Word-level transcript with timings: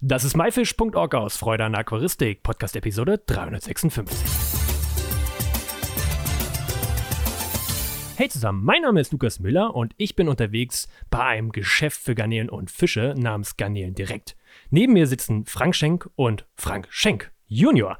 Das 0.00 0.22
ist 0.22 0.36
myfish.org 0.36 1.14
aus 1.16 1.36
Freude 1.36 1.64
an 1.64 1.74
Aquaristik, 1.74 2.44
Podcast 2.44 2.76
Episode 2.76 3.18
356. 3.26 4.16
Hey 8.14 8.28
zusammen, 8.28 8.64
mein 8.64 8.82
Name 8.82 9.00
ist 9.00 9.10
Lukas 9.10 9.40
Müller 9.40 9.74
und 9.74 9.94
ich 9.96 10.14
bin 10.14 10.28
unterwegs 10.28 10.86
bei 11.10 11.24
einem 11.24 11.50
Geschäft 11.50 12.00
für 12.00 12.14
Garnelen 12.14 12.48
und 12.48 12.70
Fische 12.70 13.16
namens 13.18 13.56
Garnelen 13.56 13.96
Direkt. 13.96 14.36
Neben 14.70 14.92
mir 14.92 15.08
sitzen 15.08 15.46
Frank 15.46 15.74
Schenk 15.74 16.08
und 16.14 16.46
Frank 16.54 16.86
Schenk 16.90 17.32
Junior. 17.48 17.98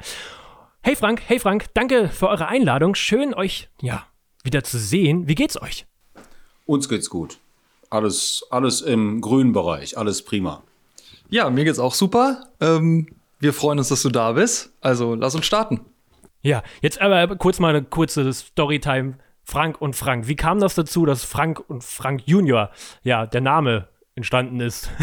Hey 0.82 0.94
Frank, 0.94 1.22
hey 1.26 1.40
Frank, 1.40 1.66
danke 1.74 2.08
für 2.10 2.28
eure 2.28 2.46
Einladung. 2.46 2.94
Schön 2.94 3.34
euch, 3.34 3.70
ja, 3.82 4.06
wieder 4.44 4.62
zu 4.62 4.78
sehen. 4.78 5.26
Wie 5.26 5.34
geht's 5.34 5.60
euch? 5.60 5.84
Uns 6.64 6.88
geht's 6.88 7.10
gut. 7.10 7.38
Alles, 7.90 8.46
alles 8.50 8.82
im 8.82 9.20
grünen 9.20 9.52
Bereich, 9.52 9.98
alles 9.98 10.22
prima. 10.24 10.62
Ja, 11.30 11.50
mir 11.50 11.64
geht's 11.64 11.78
auch 11.78 11.94
super. 11.94 12.46
Ähm, 12.60 13.08
wir 13.38 13.52
freuen 13.52 13.78
uns, 13.78 13.88
dass 13.88 14.02
du 14.02 14.08
da 14.08 14.32
bist. 14.32 14.72
Also 14.80 15.14
lass 15.14 15.34
uns 15.34 15.46
starten. 15.46 15.80
Ja, 16.42 16.62
jetzt 16.80 17.00
aber 17.00 17.36
kurz 17.36 17.58
mal 17.58 17.70
eine 17.74 17.84
kurze 17.84 18.32
Storytime. 18.32 19.18
Frank 19.44 19.80
und 19.80 19.96
Frank. 19.96 20.28
Wie 20.28 20.36
kam 20.36 20.60
das 20.60 20.74
dazu, 20.74 21.06
dass 21.06 21.24
Frank 21.24 21.62
und 21.68 21.82
Frank 21.82 22.22
Junior, 22.26 22.70
ja, 23.02 23.24
der 23.24 23.40
Name 23.40 23.88
entstanden 24.14 24.60
ist? 24.60 24.90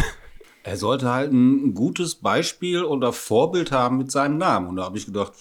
Er 0.62 0.76
sollte 0.76 1.08
halt 1.08 1.32
ein 1.32 1.74
gutes 1.74 2.16
Beispiel 2.16 2.82
oder 2.82 3.12
Vorbild 3.12 3.70
haben 3.70 3.98
mit 3.98 4.10
seinem 4.10 4.36
Namen. 4.36 4.66
Und 4.66 4.74
da 4.74 4.82
habe 4.82 4.98
ich 4.98 5.06
gedacht, 5.06 5.32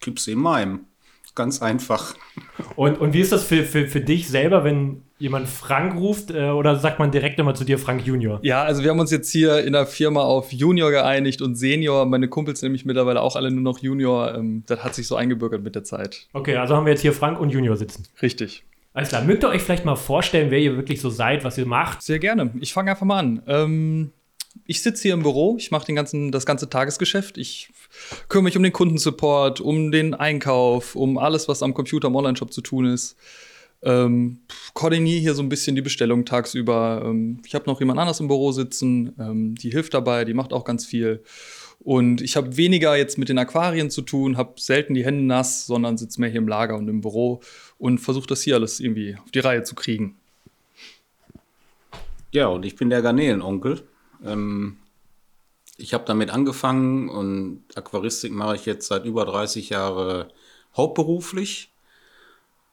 gib's 0.00 0.26
ihm 0.26 0.40
meinem. 0.40 0.86
Ganz 1.36 1.62
einfach. 1.62 2.16
Und, 2.74 2.98
und 2.98 3.12
wie 3.12 3.20
ist 3.20 3.30
das 3.30 3.44
für, 3.44 3.62
für, 3.62 3.86
für 3.86 4.00
dich 4.00 4.28
selber, 4.28 4.64
wenn 4.64 5.05
jemand 5.18 5.48
Frank 5.48 5.96
ruft 5.96 6.30
äh, 6.30 6.50
oder 6.50 6.76
sagt 6.76 6.98
man 6.98 7.10
direkt 7.10 7.38
immer 7.38 7.54
zu 7.54 7.64
dir 7.64 7.78
Frank 7.78 8.06
Junior? 8.06 8.38
Ja, 8.42 8.62
also 8.62 8.82
wir 8.82 8.90
haben 8.90 9.00
uns 9.00 9.10
jetzt 9.10 9.30
hier 9.30 9.64
in 9.64 9.72
der 9.72 9.86
Firma 9.86 10.22
auf 10.22 10.52
Junior 10.52 10.90
geeinigt 10.90 11.42
und 11.42 11.54
Senior. 11.56 12.06
Meine 12.06 12.28
Kumpels 12.28 12.62
nämlich 12.62 12.84
mittlerweile 12.84 13.20
auch 13.22 13.36
alle 13.36 13.50
nur 13.50 13.62
noch 13.62 13.78
Junior. 13.78 14.34
Ähm, 14.34 14.64
das 14.66 14.84
hat 14.84 14.94
sich 14.94 15.06
so 15.06 15.16
eingebürgert 15.16 15.62
mit 15.62 15.74
der 15.74 15.84
Zeit. 15.84 16.26
Okay, 16.32 16.56
also 16.56 16.76
haben 16.76 16.86
wir 16.86 16.92
jetzt 16.92 17.02
hier 17.02 17.12
Frank 17.12 17.40
und 17.40 17.50
Junior 17.50 17.76
sitzen. 17.76 18.04
Richtig. 18.20 18.64
Alles 18.92 19.10
klar. 19.10 19.22
Mögt 19.24 19.44
ihr 19.44 19.48
euch 19.48 19.62
vielleicht 19.62 19.84
mal 19.84 19.96
vorstellen, 19.96 20.50
wer 20.50 20.58
ihr 20.58 20.76
wirklich 20.76 21.00
so 21.00 21.10
seid, 21.10 21.44
was 21.44 21.58
ihr 21.58 21.66
macht? 21.66 22.02
Sehr 22.02 22.18
gerne. 22.18 22.50
Ich 22.60 22.72
fange 22.72 22.90
einfach 22.90 23.06
mal 23.06 23.18
an. 23.18 23.42
Ähm, 23.46 24.12
ich 24.64 24.80
sitze 24.80 25.02
hier 25.02 25.14
im 25.14 25.22
Büro, 25.22 25.56
ich 25.58 25.70
mache 25.70 25.92
das 26.30 26.46
ganze 26.46 26.70
Tagesgeschäft. 26.70 27.36
Ich 27.36 27.70
kümmere 28.28 28.44
mich 28.44 28.56
um 28.56 28.62
den 28.62 28.72
Kundensupport, 28.72 29.60
um 29.60 29.92
den 29.92 30.14
Einkauf, 30.14 30.96
um 30.96 31.18
alles, 31.18 31.46
was 31.46 31.62
am 31.62 31.74
Computer, 31.74 32.08
am 32.08 32.16
Online-Shop 32.16 32.52
zu 32.52 32.62
tun 32.62 32.86
ist. 32.86 33.16
Ähm, 33.82 34.40
koordiniere 34.74 35.20
hier 35.20 35.34
so 35.34 35.42
ein 35.42 35.48
bisschen 35.48 35.76
die 35.76 35.82
Bestellung 35.82 36.24
tagsüber. 36.24 37.02
Ähm, 37.04 37.40
ich 37.46 37.54
habe 37.54 37.66
noch 37.66 37.80
jemand 37.80 37.98
anders 37.98 38.20
im 38.20 38.28
Büro 38.28 38.52
sitzen, 38.52 39.12
ähm, 39.18 39.54
die 39.54 39.70
hilft 39.70 39.94
dabei, 39.94 40.24
die 40.24 40.34
macht 40.34 40.52
auch 40.52 40.64
ganz 40.64 40.86
viel. 40.86 41.22
Und 41.80 42.20
ich 42.20 42.36
habe 42.36 42.56
weniger 42.56 42.96
jetzt 42.96 43.18
mit 43.18 43.28
den 43.28 43.38
Aquarien 43.38 43.90
zu 43.90 44.02
tun, 44.02 44.36
habe 44.36 44.54
selten 44.56 44.94
die 44.94 45.04
Hände 45.04 45.24
nass, 45.24 45.66
sondern 45.66 45.98
sitze 45.98 46.20
mehr 46.20 46.30
hier 46.30 46.40
im 46.40 46.48
Lager 46.48 46.76
und 46.76 46.88
im 46.88 47.00
Büro 47.00 47.40
und 47.78 47.98
versuche 47.98 48.26
das 48.26 48.42
hier 48.42 48.56
alles 48.56 48.80
irgendwie 48.80 49.16
auf 49.22 49.30
die 49.30 49.40
Reihe 49.40 49.62
zu 49.62 49.74
kriegen. 49.74 50.16
Ja, 52.32 52.48
und 52.48 52.64
ich 52.64 52.76
bin 52.76 52.90
der 52.90 53.02
Garnelenonkel. 53.02 53.82
Ähm, 54.24 54.78
ich 55.78 55.94
habe 55.94 56.04
damit 56.06 56.30
angefangen 56.30 57.08
und 57.08 57.64
Aquaristik 57.74 58.32
mache 58.32 58.56
ich 58.56 58.66
jetzt 58.66 58.88
seit 58.88 59.04
über 59.04 59.24
30 59.24 59.70
Jahren 59.70 60.26
hauptberuflich. 60.76 61.70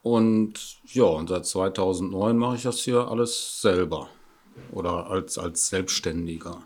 Und 0.04 0.80
ja, 0.86 1.06
und 1.06 1.30
seit 1.30 1.46
2009 1.46 2.38
mache 2.38 2.58
ich 2.58 2.64
das 2.64 2.80
hier 2.80 3.08
alles 3.08 3.62
selber 3.62 4.10
oder 4.72 5.10
als, 5.10 5.38
als 5.38 5.70
Selbstständiger 5.70 6.62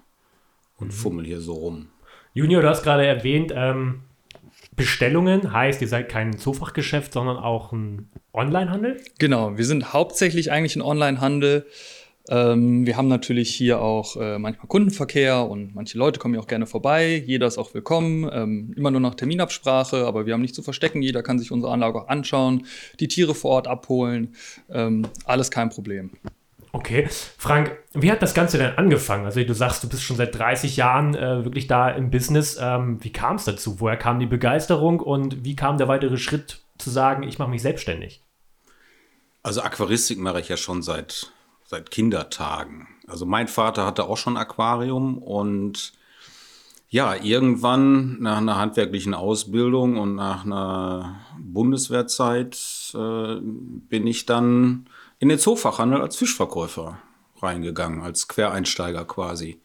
und 0.77 0.87
mhm. 0.87 0.91
fummel 0.91 1.25
hier 1.25 1.39
so 1.39 1.53
rum. 1.53 1.87
Junior, 2.33 2.61
du 2.61 2.69
hast 2.69 2.83
gerade 2.83 3.05
erwähnt, 3.05 3.53
ähm, 3.55 4.01
Bestellungen 4.75 5.53
heißt, 5.53 5.81
ihr 5.81 5.87
seid 5.87 6.09
kein 6.09 6.37
Zufachgeschäft, 6.37 7.13
sondern 7.13 7.37
auch 7.37 7.71
ein 7.71 8.09
Onlinehandel? 8.33 9.01
Genau, 9.17 9.57
wir 9.57 9.65
sind 9.65 9.93
hauptsächlich 9.93 10.51
eigentlich 10.51 10.75
ein 10.75 10.81
Onlinehandel. 10.81 11.67
Ähm, 12.29 12.85
wir 12.85 12.97
haben 12.97 13.07
natürlich 13.07 13.53
hier 13.53 13.81
auch 13.81 14.17
äh, 14.17 14.37
manchmal 14.37 14.67
Kundenverkehr 14.67 15.47
und 15.49 15.73
manche 15.75 15.97
Leute 15.97 16.19
kommen 16.19 16.33
ja 16.33 16.41
auch 16.41 16.47
gerne 16.47 16.65
vorbei. 16.65 17.23
Jeder 17.25 17.47
ist 17.47 17.57
auch 17.57 17.73
willkommen. 17.73 18.29
Ähm, 18.31 18.73
immer 18.75 18.91
nur 18.91 18.99
nach 18.99 19.15
Terminabsprache, 19.15 20.05
aber 20.05 20.25
wir 20.25 20.33
haben 20.33 20.41
nicht 20.41 20.55
zu 20.55 20.61
verstecken. 20.61 21.01
Jeder 21.01 21.23
kann 21.23 21.39
sich 21.39 21.51
unsere 21.51 21.71
Anlage 21.71 22.01
auch 22.01 22.07
anschauen, 22.07 22.65
die 22.99 23.07
Tiere 23.07 23.33
vor 23.33 23.51
Ort 23.51 23.67
abholen. 23.67 24.35
Ähm, 24.69 25.07
alles 25.25 25.51
kein 25.51 25.69
Problem. 25.69 26.11
Okay. 26.73 27.07
Frank, 27.37 27.77
wie 27.93 28.11
hat 28.11 28.21
das 28.21 28.33
Ganze 28.33 28.57
denn 28.57 28.77
angefangen? 28.77 29.25
Also 29.25 29.41
du 29.43 29.53
sagst, 29.53 29.83
du 29.83 29.89
bist 29.89 30.03
schon 30.03 30.17
seit 30.17 30.37
30 30.37 30.75
Jahren 30.77 31.15
äh, 31.15 31.43
wirklich 31.45 31.67
da 31.67 31.89
im 31.89 32.11
Business. 32.11 32.57
Ähm, 32.61 33.03
wie 33.03 33.11
kam 33.11 33.37
es 33.37 33.45
dazu? 33.45 33.79
Woher 33.79 33.97
kam 33.97 34.19
die 34.19 34.25
Begeisterung 34.25 34.99
und 34.99 35.43
wie 35.45 35.55
kam 35.55 35.77
der 35.77 35.87
weitere 35.87 36.17
Schritt 36.17 36.59
zu 36.77 36.89
sagen, 36.89 37.23
ich 37.23 37.39
mache 37.39 37.49
mich 37.49 37.61
selbstständig? 37.61 38.21
Also 39.43 39.61
Aquaristik 39.61 40.19
mache 40.19 40.41
ich 40.41 40.49
ja 40.49 40.57
schon 40.57 40.81
seit 40.81 41.31
seit 41.67 41.91
Kindertagen. 41.91 42.87
Also 43.07 43.25
mein 43.25 43.47
Vater 43.47 43.85
hatte 43.85 44.05
auch 44.05 44.17
schon 44.17 44.37
Aquarium 44.37 45.17
und 45.19 45.93
ja, 46.89 47.15
irgendwann 47.15 48.21
nach 48.21 48.37
einer 48.37 48.57
handwerklichen 48.57 49.13
Ausbildung 49.13 49.97
und 49.97 50.15
nach 50.15 50.45
einer 50.45 51.19
Bundeswehrzeit 51.37 52.57
äh, 52.95 53.35
bin 53.41 54.07
ich 54.07 54.25
dann 54.25 54.89
in 55.19 55.27
den 55.27 55.37
Zoofachhandel 55.37 56.01
als 56.01 56.15
Fischverkäufer 56.15 56.97
reingegangen, 57.41 58.01
als 58.01 58.29
Quereinsteiger 58.29 59.03
quasi. 59.03 59.59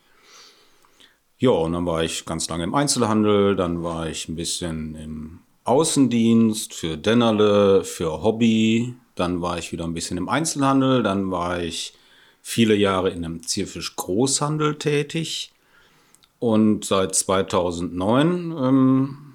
Ja, 1.39 1.51
und 1.51 1.73
dann 1.73 1.87
war 1.87 2.03
ich 2.03 2.25
ganz 2.25 2.49
lange 2.49 2.65
im 2.65 2.75
Einzelhandel, 2.75 3.55
dann 3.55 3.83
war 3.85 4.09
ich 4.09 4.29
ein 4.29 4.37
bisschen 4.37 4.97
im 4.97 5.39
Außendienst 5.65 6.75
für 6.75 6.97
Dennerle, 6.97 7.85
für 7.85 8.23
Hobby, 8.23 8.97
dann 9.23 9.41
war 9.41 9.57
ich 9.57 9.71
wieder 9.71 9.85
ein 9.85 9.95
bisschen 9.95 10.19
im 10.19 10.29
Einzelhandel, 10.29 11.05
dann 11.05 11.31
war 11.31 11.63
ich 11.63 11.95
viele 12.43 12.75
Jahre 12.75 13.11
in 13.11 13.25
einem 13.25 13.47
Zierfisch-Großhandel 13.47 14.79
tätig 14.79 15.53
und 16.41 16.85
seit 16.85 17.15
2009 17.15 18.53
ähm, 18.59 19.35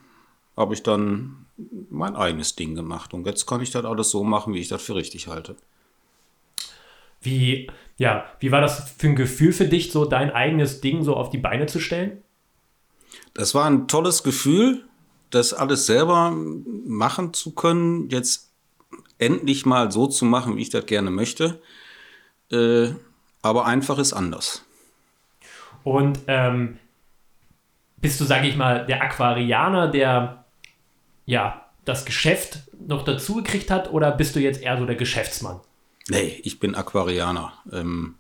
habe 0.58 0.74
ich 0.74 0.84
dann 0.84 1.46
mein 1.90 2.18
eigenes 2.18 2.56
Ding 2.56 2.76
gemacht 2.76 3.14
und 3.14 3.26
jetzt 3.26 3.46
kann 3.46 3.62
ich 3.62 3.72
das 3.72 3.86
alles 3.86 4.10
so 4.10 4.26
machen, 4.26 4.54
wie 4.54 4.60
ich 4.60 4.68
das 4.68 4.84
für 4.84 4.96
richtig 4.96 5.28
halte. 5.28 5.56
Wie, 7.22 7.72
ja, 7.98 8.26
wie 8.42 8.52
war 8.52 8.60
das 8.60 8.92
für 8.98 9.08
ein 9.08 9.16
Gefühl 9.16 9.54
für 9.54 9.66
dich, 9.66 9.94
so 9.94 10.04
dein 10.04 10.32
eigenes 10.32 10.82
Ding 10.82 11.04
so 11.04 11.16
auf 11.16 11.30
die 11.30 11.38
Beine 11.38 11.66
zu 11.68 11.80
stellen? 11.80 12.22
Das 13.34 13.56
war 13.56 13.66
ein 13.66 13.88
tolles 13.88 14.22
Gefühl, 14.22 14.84
das 15.30 15.54
alles 15.54 15.86
selber 15.86 16.32
machen 16.32 17.34
zu 17.34 17.52
können, 17.52 18.10
jetzt 18.10 18.47
endlich 19.18 19.66
mal 19.66 19.92
so 19.92 20.08
zu 20.08 20.26
machen, 20.26 20.58
wie 20.58 20.62
ich 20.62 20.70
das 20.70 20.86
gerne 20.86 21.12
möchte. 21.12 21.62
Äh, 22.52 22.90
aber 23.42 23.66
einfach 23.66 23.98
ist 23.98 24.14
anders. 24.14 24.64
Und 25.84 26.20
ähm, 26.28 26.80
bist 27.98 28.20
du, 28.20 28.26
sage 28.26 28.48
ich 28.48 28.56
mal, 28.56 28.86
der 28.86 29.02
Aquarianer, 29.02 29.88
der 29.88 30.46
ja 31.26 31.66
das 31.86 32.06
Geschäft 32.06 32.60
noch 32.88 33.04
dazu 33.04 33.36
gekriegt 33.36 33.72
hat, 33.72 33.92
oder 33.92 34.12
bist 34.12 34.36
du 34.36 34.40
jetzt 34.40 34.62
eher 34.62 34.78
so 34.78 34.86
der 34.86 34.96
Geschäftsmann? 34.96 35.60
Nee, 36.10 36.40
ich 36.44 36.60
bin 36.60 36.76
Aquarianer. 36.76 37.54
Ähm, 37.72 38.16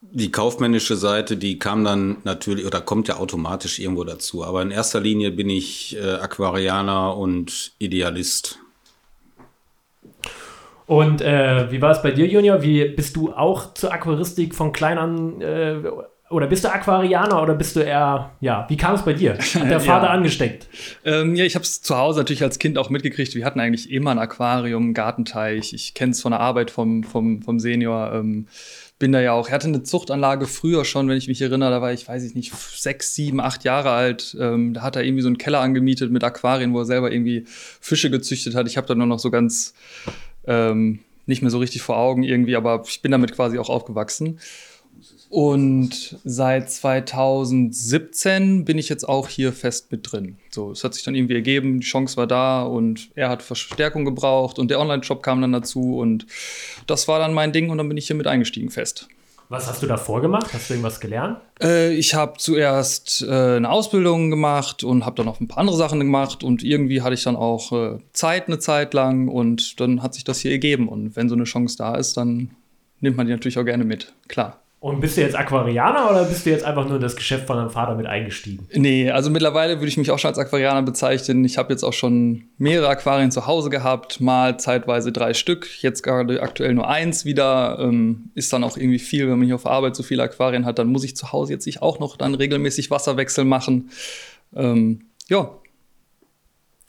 die 0.00 0.32
kaufmännische 0.32 0.96
Seite, 0.96 1.36
die 1.36 1.58
kam 1.58 1.84
dann 1.84 2.18
natürlich 2.24 2.66
oder 2.66 2.80
kommt 2.80 3.08
ja 3.08 3.16
automatisch 3.16 3.78
irgendwo 3.78 4.04
dazu. 4.04 4.44
Aber 4.44 4.60
in 4.62 4.70
erster 4.70 5.00
Linie 5.00 5.30
bin 5.30 5.48
ich 5.48 5.96
äh, 5.96 6.14
Aquarianer 6.14 7.16
und 7.16 7.72
Idealist. 7.78 8.58
Und 10.86 11.20
äh, 11.20 11.70
wie 11.70 11.80
war 11.80 11.90
es 11.92 12.02
bei 12.02 12.10
dir, 12.10 12.26
Junior? 12.26 12.62
Wie 12.62 12.88
bist 12.88 13.16
du 13.16 13.32
auch 13.32 13.74
zur 13.74 13.92
Aquaristik 13.92 14.54
von 14.54 14.72
klein 14.72 14.98
an 14.98 15.40
äh, 15.40 15.76
oder 16.32 16.46
bist 16.46 16.64
du 16.64 16.72
Aquarianer 16.72 17.42
oder 17.42 17.54
bist 17.54 17.76
du 17.76 17.80
eher, 17.80 18.30
ja, 18.40 18.64
wie 18.68 18.76
kam 18.76 18.94
es 18.94 19.02
bei 19.02 19.12
dir? 19.12 19.36
Hat 19.36 19.70
der 19.70 19.80
Vater 19.80 20.06
ja. 20.06 20.12
angesteckt? 20.12 20.66
Ähm, 21.04 21.34
ja, 21.34 21.44
ich 21.44 21.54
habe 21.54 21.62
es 21.62 21.82
zu 21.82 21.96
Hause 21.96 22.20
natürlich 22.20 22.42
als 22.42 22.58
Kind 22.58 22.78
auch 22.78 22.88
mitgekriegt. 22.88 23.34
Wir 23.34 23.44
hatten 23.44 23.60
eigentlich 23.60 23.90
immer 23.90 24.10
ein 24.12 24.18
Aquarium, 24.18 24.82
einen 24.84 24.94
Gartenteich. 24.94 25.74
Ich 25.74 25.92
kenne 25.92 26.12
es 26.12 26.22
von 26.22 26.32
der 26.32 26.40
Arbeit 26.40 26.70
vom, 26.70 27.04
vom, 27.04 27.42
vom 27.42 27.60
Senior. 27.60 28.12
Ähm, 28.14 28.46
bin 28.98 29.12
da 29.12 29.20
ja 29.20 29.32
auch, 29.32 29.48
er 29.48 29.54
hatte 29.54 29.66
eine 29.66 29.82
Zuchtanlage 29.82 30.46
früher 30.46 30.84
schon, 30.84 31.08
wenn 31.08 31.18
ich 31.18 31.28
mich 31.28 31.42
erinnere, 31.42 31.70
da 31.70 31.82
war 31.82 31.92
ich, 31.92 32.08
weiß 32.08 32.22
ich 32.22 32.34
nicht, 32.34 32.54
sechs, 32.54 33.14
sieben, 33.14 33.40
acht 33.40 33.64
Jahre 33.64 33.90
alt. 33.90 34.36
Ähm, 34.40 34.74
da 34.74 34.82
hat 34.82 34.96
er 34.96 35.02
irgendwie 35.02 35.22
so 35.22 35.28
einen 35.28 35.38
Keller 35.38 35.60
angemietet 35.60 36.10
mit 36.12 36.24
Aquarien, 36.24 36.72
wo 36.72 36.78
er 36.78 36.84
selber 36.86 37.12
irgendwie 37.12 37.44
Fische 37.46 38.10
gezüchtet 38.10 38.54
hat. 38.54 38.68
Ich 38.68 38.76
habe 38.76 38.86
da 38.86 38.94
nur 38.94 39.06
noch 39.06 39.18
so 39.18 39.30
ganz 39.30 39.74
ähm, 40.46 41.00
nicht 41.26 41.42
mehr 41.42 41.50
so 41.50 41.58
richtig 41.58 41.82
vor 41.82 41.96
Augen 41.96 42.22
irgendwie, 42.22 42.56
aber 42.56 42.82
ich 42.86 43.02
bin 43.02 43.12
damit 43.12 43.32
quasi 43.32 43.58
auch 43.58 43.68
aufgewachsen. 43.68 44.38
Und 45.30 46.18
seit 46.24 46.70
2017 46.70 48.66
bin 48.66 48.76
ich 48.76 48.90
jetzt 48.90 49.08
auch 49.08 49.28
hier 49.28 49.54
fest 49.54 49.90
mit 49.90 50.12
drin. 50.12 50.36
So, 50.50 50.72
es 50.72 50.84
hat 50.84 50.92
sich 50.92 51.04
dann 51.04 51.14
irgendwie 51.14 51.34
ergeben, 51.34 51.80
die 51.80 51.86
Chance 51.86 52.18
war 52.18 52.26
da 52.26 52.62
und 52.64 53.08
er 53.14 53.30
hat 53.30 53.42
Verstärkung 53.42 54.04
gebraucht 54.04 54.58
und 54.58 54.70
der 54.70 54.78
Online-Shop 54.78 55.22
kam 55.22 55.40
dann 55.40 55.52
dazu 55.52 55.96
und 55.96 56.26
das 56.86 57.08
war 57.08 57.18
dann 57.18 57.32
mein 57.32 57.52
Ding 57.52 57.70
und 57.70 57.78
dann 57.78 57.88
bin 57.88 57.96
ich 57.96 58.08
hier 58.08 58.16
mit 58.16 58.26
eingestiegen 58.26 58.68
fest. 58.68 59.08
Was 59.52 59.66
hast 59.66 59.82
du 59.82 59.86
davor 59.86 60.22
gemacht? 60.22 60.46
Hast 60.54 60.70
du 60.70 60.72
irgendwas 60.72 60.98
gelernt? 60.98 61.38
Äh, 61.62 61.92
ich 61.92 62.14
habe 62.14 62.38
zuerst 62.38 63.20
äh, 63.20 63.56
eine 63.56 63.68
Ausbildung 63.68 64.30
gemacht 64.30 64.82
und 64.82 65.04
habe 65.04 65.16
dann 65.16 65.26
noch 65.26 65.40
ein 65.40 65.46
paar 65.46 65.58
andere 65.58 65.76
Sachen 65.76 66.00
gemacht 66.00 66.42
und 66.42 66.62
irgendwie 66.62 67.02
hatte 67.02 67.12
ich 67.12 67.22
dann 67.22 67.36
auch 67.36 67.70
äh, 67.70 67.98
Zeit 68.14 68.46
eine 68.46 68.60
Zeit 68.60 68.94
lang 68.94 69.28
und 69.28 69.78
dann 69.78 70.02
hat 70.02 70.14
sich 70.14 70.24
das 70.24 70.38
hier 70.38 70.52
ergeben. 70.52 70.88
Und 70.88 71.16
wenn 71.16 71.28
so 71.28 71.34
eine 71.34 71.44
Chance 71.44 71.76
da 71.76 71.96
ist, 71.96 72.16
dann 72.16 72.52
nimmt 73.00 73.18
man 73.18 73.26
die 73.26 73.32
natürlich 73.34 73.58
auch 73.58 73.64
gerne 73.66 73.84
mit, 73.84 74.14
klar. 74.26 74.58
Und 74.82 75.00
bist 75.00 75.16
du 75.16 75.20
jetzt 75.20 75.36
Aquarianer 75.36 76.10
oder 76.10 76.24
bist 76.24 76.44
du 76.44 76.50
jetzt 76.50 76.64
einfach 76.64 76.84
nur 76.84 76.96
in 76.96 77.02
das 77.02 77.14
Geschäft 77.14 77.46
von 77.46 77.56
deinem 77.56 77.70
Vater 77.70 77.94
mit 77.94 78.06
eingestiegen? 78.06 78.66
Nee, 78.72 79.12
also 79.12 79.30
mittlerweile 79.30 79.76
würde 79.76 79.86
ich 79.86 79.96
mich 79.96 80.10
auch 80.10 80.18
schon 80.18 80.30
als 80.30 80.38
Aquarianer 80.38 80.82
bezeichnen. 80.82 81.44
Ich 81.44 81.56
habe 81.56 81.72
jetzt 81.72 81.84
auch 81.84 81.92
schon 81.92 82.46
mehrere 82.58 82.88
Aquarien 82.88 83.30
zu 83.30 83.46
Hause 83.46 83.70
gehabt, 83.70 84.20
mal 84.20 84.58
zeitweise 84.58 85.12
drei 85.12 85.34
Stück, 85.34 85.68
jetzt 85.82 86.02
gerade 86.02 86.42
aktuell 86.42 86.74
nur 86.74 86.88
eins 86.88 87.24
wieder. 87.24 87.78
Ähm, 87.78 88.32
ist 88.34 88.52
dann 88.52 88.64
auch 88.64 88.76
irgendwie 88.76 88.98
viel, 88.98 89.30
wenn 89.30 89.38
man 89.38 89.46
hier 89.46 89.54
auf 89.54 89.66
Arbeit 89.66 89.94
so 89.94 90.02
viele 90.02 90.24
Aquarien 90.24 90.66
hat, 90.66 90.80
dann 90.80 90.88
muss 90.88 91.04
ich 91.04 91.14
zu 91.14 91.30
Hause 91.30 91.52
jetzt 91.52 91.66
nicht 91.66 91.80
auch 91.80 92.00
noch 92.00 92.16
dann 92.16 92.34
regelmäßig 92.34 92.90
Wasserwechsel 92.90 93.44
machen. 93.44 93.90
Ähm, 94.52 95.02
ja. 95.28 95.48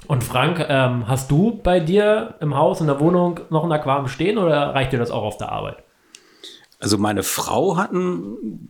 Und 0.07 0.23
Frank, 0.23 0.65
ähm, 0.67 1.07
hast 1.07 1.29
du 1.29 1.59
bei 1.61 1.79
dir 1.79 2.37
im 2.39 2.57
Haus, 2.57 2.81
in 2.81 2.87
der 2.87 2.99
Wohnung 2.99 3.41
noch 3.51 3.63
ein 3.63 3.71
Aquarium 3.71 4.07
stehen 4.07 4.39
oder 4.39 4.73
reicht 4.73 4.93
dir 4.93 4.97
das 4.97 5.11
auch 5.11 5.21
auf 5.21 5.37
der 5.37 5.51
Arbeit? 5.51 5.82
Also 6.83 6.97
meine 6.97 7.23
Frau 7.23 7.77
hat 7.77 7.93
ein, 7.93 8.69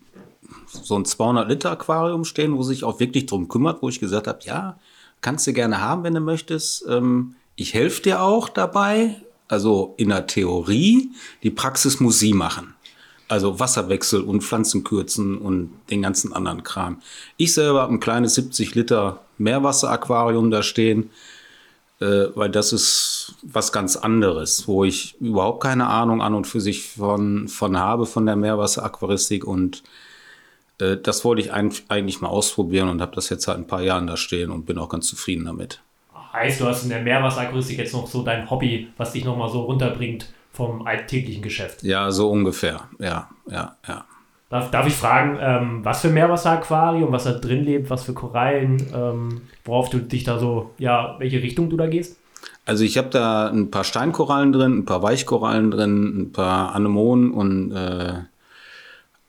so 0.68 0.96
ein 0.96 1.04
200 1.04 1.50
Liter 1.50 1.72
Aquarium 1.72 2.26
stehen, 2.26 2.56
wo 2.56 2.62
sie 2.62 2.76
sich 2.76 2.84
auch 2.84 3.00
wirklich 3.00 3.26
drum 3.26 3.48
kümmert, 3.48 3.82
wo 3.82 3.90
ich 3.90 4.00
gesagt 4.00 4.28
habe, 4.28 4.38
ja, 4.44 4.78
kannst 5.22 5.48
du 5.48 5.54
gerne 5.54 5.82
haben, 5.82 6.04
wenn 6.04 6.14
du 6.14 6.20
möchtest. 6.20 6.86
Ähm, 6.88 7.34
ich 7.56 7.74
helfe 7.74 8.04
dir 8.04 8.22
auch 8.22 8.50
dabei, 8.50 9.16
also 9.48 9.96
in 9.98 10.10
der 10.10 10.28
Theorie. 10.28 11.10
Die 11.42 11.50
Praxis 11.50 12.00
muss 12.00 12.20
sie 12.20 12.34
machen. 12.34 12.76
Also 13.30 13.60
Wasserwechsel 13.60 14.22
und 14.22 14.44
Pflanzenkürzen 14.44 15.40
und 15.40 15.72
den 15.90 16.04
ganzen 16.04 16.34
anderen 16.34 16.62
Kram. 16.62 17.02
Ich 17.38 17.56
selber 17.56 17.82
habe 17.82 17.94
ein 17.94 18.00
kleines 18.00 18.36
70 18.36 18.76
Liter 18.76 19.22
Meerwasseraquarium 19.40 20.52
da 20.52 20.62
stehen 20.62 21.10
äh, 22.00 22.28
weil 22.36 22.50
das 22.50 22.74
ist 22.74 23.36
was 23.44 23.72
ganz 23.72 23.96
anderes, 23.96 24.68
wo 24.68 24.84
ich 24.84 25.20
überhaupt 25.22 25.64
keine 25.64 25.88
Ahnung 25.88 26.22
an 26.22 26.34
und 26.34 26.46
für 26.48 26.62
sich 26.62 26.90
von, 26.90 27.48
von 27.48 27.78
habe, 27.78 28.06
von 28.06 28.26
der 28.26 28.36
Meerwasseraquaristik 28.36 29.46
und 29.46 29.84
äh, 30.80 30.98
das 30.98 31.24
wollte 31.24 31.42
ich 31.42 31.54
ein, 31.54 31.74
eigentlich 31.90 32.22
mal 32.22 32.30
ausprobieren 32.30 32.90
und 32.90 33.02
habe 33.02 33.16
das 33.16 33.30
jetzt 33.30 33.44
seit 33.44 33.58
ein 33.58 33.68
paar 33.68 33.82
Jahren 33.82 34.08
da 34.08 34.18
stehen 34.18 34.52
und 34.52 34.66
bin 34.66 34.78
auch 34.78 34.90
ganz 34.90 35.08
zufrieden 35.08 35.46
damit. 35.46 35.82
Heißt, 36.34 36.62
du 36.62 36.66
hast 36.66 36.84
in 36.84 36.90
der 36.90 37.02
Meerwasseraquaristik 37.02 37.78
jetzt 37.78 37.94
noch 37.94 38.08
so 38.08 38.24
dein 38.24 38.50
Hobby, 38.50 38.88
was 38.98 39.14
dich 39.14 39.24
nochmal 39.24 39.50
so 39.50 39.62
runterbringt 39.62 40.34
vom 40.52 40.86
alltäglichen 40.86 41.44
Geschäft? 41.44 41.84
Ja, 41.84 42.12
so 42.12 42.30
ungefähr. 42.30 42.90
Ja, 43.00 43.30
ja, 43.50 43.78
ja. 43.88 44.06
Darf, 44.54 44.70
darf 44.70 44.86
ich 44.86 44.94
fragen, 44.94 45.40
ähm, 45.42 45.80
was 45.84 46.02
für 46.02 46.10
Meerwasseraquarium, 46.10 47.12
was 47.12 47.24
da 47.24 47.32
drin 47.32 47.66
lebt, 47.66 47.90
was 47.90 48.04
für 48.04 48.14
Korallen, 48.14 48.86
ähm, 48.94 49.42
worauf 49.66 49.90
du 49.90 49.98
dich 49.98 50.26
da 50.26 50.38
so, 50.38 50.70
ja, 50.78 51.16
welche 51.18 51.42
Richtung 51.42 51.72
du 51.72 51.76
da 51.76 51.88
gehst? 51.88 52.20
Also 52.64 52.84
ich 52.84 53.00
habe 53.00 53.10
da 53.10 53.48
ein 53.48 53.72
paar 53.72 53.84
Steinkorallen 53.84 54.52
drin, 54.52 54.78
ein 54.78 54.86
paar 54.86 55.02
Weichkorallen 55.02 55.72
drin, 55.72 56.22
ein 56.22 56.32
paar 56.34 56.76
Anemonen 56.76 57.32
und 57.32 57.72
äh, 57.72 58.14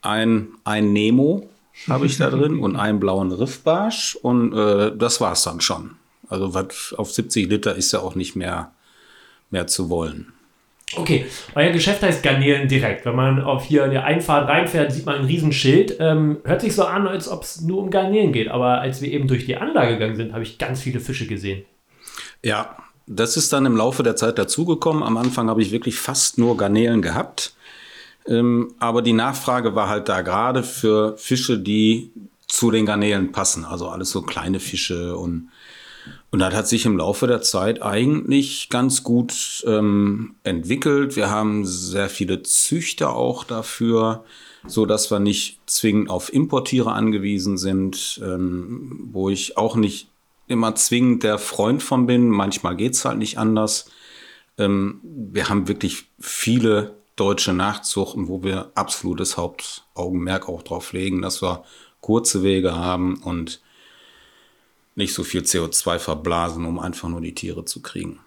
ein, 0.03 0.49
ein 0.63 0.93
Nemo 0.93 1.49
habe 1.89 2.05
ich 2.05 2.19
da 2.19 2.29
drin 2.29 2.59
und 2.59 2.75
einen 2.75 2.99
blauen 2.99 3.31
Riffbarsch 3.31 4.19
und 4.21 4.53
äh, 4.53 4.95
das 4.95 5.21
es 5.21 5.41
dann 5.41 5.59
schon. 5.59 5.95
Also 6.29 6.53
was 6.53 6.93
auf 6.95 7.11
70 7.11 7.49
Liter 7.49 7.75
ist 7.75 7.91
ja 7.93 8.01
auch 8.01 8.13
nicht 8.13 8.35
mehr, 8.35 8.73
mehr 9.49 9.65
zu 9.65 9.89
wollen. 9.89 10.34
Okay, 10.93 11.25
euer 11.55 11.71
Geschäft 11.71 12.03
heißt 12.03 12.21
Garnelen 12.21 12.67
direkt. 12.67 13.05
Wenn 13.05 13.15
man 13.15 13.41
auf 13.41 13.65
hier 13.65 13.85
in 13.85 13.91
der 13.91 14.03
Einfahrt 14.03 14.47
reinfährt, 14.47 14.91
sieht 14.91 15.05
man 15.05 15.15
ein 15.15 15.25
Riesenschild. 15.25 15.97
Ähm, 15.99 16.37
hört 16.43 16.61
sich 16.61 16.75
so 16.75 16.83
an, 16.83 17.07
als 17.07 17.27
ob 17.27 17.43
es 17.43 17.61
nur 17.61 17.79
um 17.79 17.89
Garnelen 17.89 18.31
geht. 18.31 18.49
Aber 18.49 18.81
als 18.81 19.01
wir 19.01 19.11
eben 19.11 19.27
durch 19.27 19.45
die 19.45 19.57
Anlage 19.57 19.93
gegangen 19.93 20.15
sind, 20.15 20.33
habe 20.33 20.43
ich 20.43 20.57
ganz 20.57 20.81
viele 20.81 20.99
Fische 20.99 21.25
gesehen. 21.25 21.65
Ja, 22.43 22.77
das 23.07 23.35
ist 23.35 23.51
dann 23.51 23.65
im 23.65 23.75
Laufe 23.75 24.03
der 24.03 24.15
Zeit 24.15 24.37
dazugekommen. 24.37 25.01
Am 25.03 25.17
Anfang 25.17 25.49
habe 25.49 25.61
ich 25.61 25.71
wirklich 25.71 25.95
fast 25.95 26.37
nur 26.37 26.55
Garnelen 26.55 27.01
gehabt. 27.01 27.55
Ähm, 28.27 28.73
aber 28.79 29.01
die 29.01 29.13
Nachfrage 29.13 29.75
war 29.75 29.89
halt 29.89 30.07
da 30.07 30.21
gerade 30.21 30.63
für 30.63 31.17
Fische, 31.17 31.59
die 31.59 32.11
zu 32.47 32.71
den 32.71 32.85
Garnelen 32.85 33.31
passen. 33.31 33.65
Also 33.65 33.89
alles 33.89 34.11
so 34.11 34.21
kleine 34.21 34.59
Fische 34.59 35.17
und 35.17 35.49
und 36.31 36.39
das 36.39 36.53
hat 36.53 36.67
sich 36.67 36.85
im 36.85 36.97
Laufe 36.97 37.27
der 37.27 37.41
Zeit 37.41 37.81
eigentlich 37.81 38.69
ganz 38.69 39.03
gut 39.03 39.63
ähm, 39.65 40.35
entwickelt. 40.43 41.15
Wir 41.15 41.29
haben 41.29 41.65
sehr 41.65 42.09
viele 42.09 42.43
Züchter 42.43 43.15
auch 43.15 43.43
dafür, 43.43 44.25
so 44.67 44.85
dass 44.85 45.11
wir 45.11 45.19
nicht 45.19 45.59
zwingend 45.65 46.09
auf 46.09 46.33
Importiere 46.33 46.91
angewiesen 46.91 47.57
sind, 47.57 48.19
ähm, 48.23 49.09
wo 49.11 49.29
ich 49.29 49.57
auch 49.57 49.75
nicht 49.75 50.09
immer 50.47 50.75
zwingend 50.75 51.23
der 51.23 51.39
Freund 51.39 51.81
von 51.81 52.05
bin. 52.05 52.29
Manchmal 52.29 52.75
geht 52.75 52.93
es 52.93 53.05
halt 53.05 53.17
nicht 53.17 53.37
anders. 53.37 53.89
Ähm, 54.57 54.99
wir 55.03 55.49
haben 55.49 55.67
wirklich 55.67 56.05
viele 56.19 56.95
deutsche 57.15 57.53
Nachzuchten, 57.53 58.27
wo 58.27 58.43
wir 58.43 58.71
absolutes 58.75 59.37
Hauptaugenmerk 59.37 60.49
auch 60.49 60.63
drauf 60.63 60.93
legen, 60.93 61.21
dass 61.21 61.41
wir 61.41 61.63
kurze 62.01 62.43
Wege 62.43 62.75
haben 62.75 63.21
und 63.23 63.61
nicht 64.95 65.13
so 65.13 65.23
viel 65.23 65.41
CO2 65.41 65.99
verblasen, 65.99 66.65
um 66.65 66.79
einfach 66.79 67.09
nur 67.09 67.21
die 67.21 67.35
Tiere 67.35 67.65
zu 67.65 67.81
kriegen. 67.81 68.19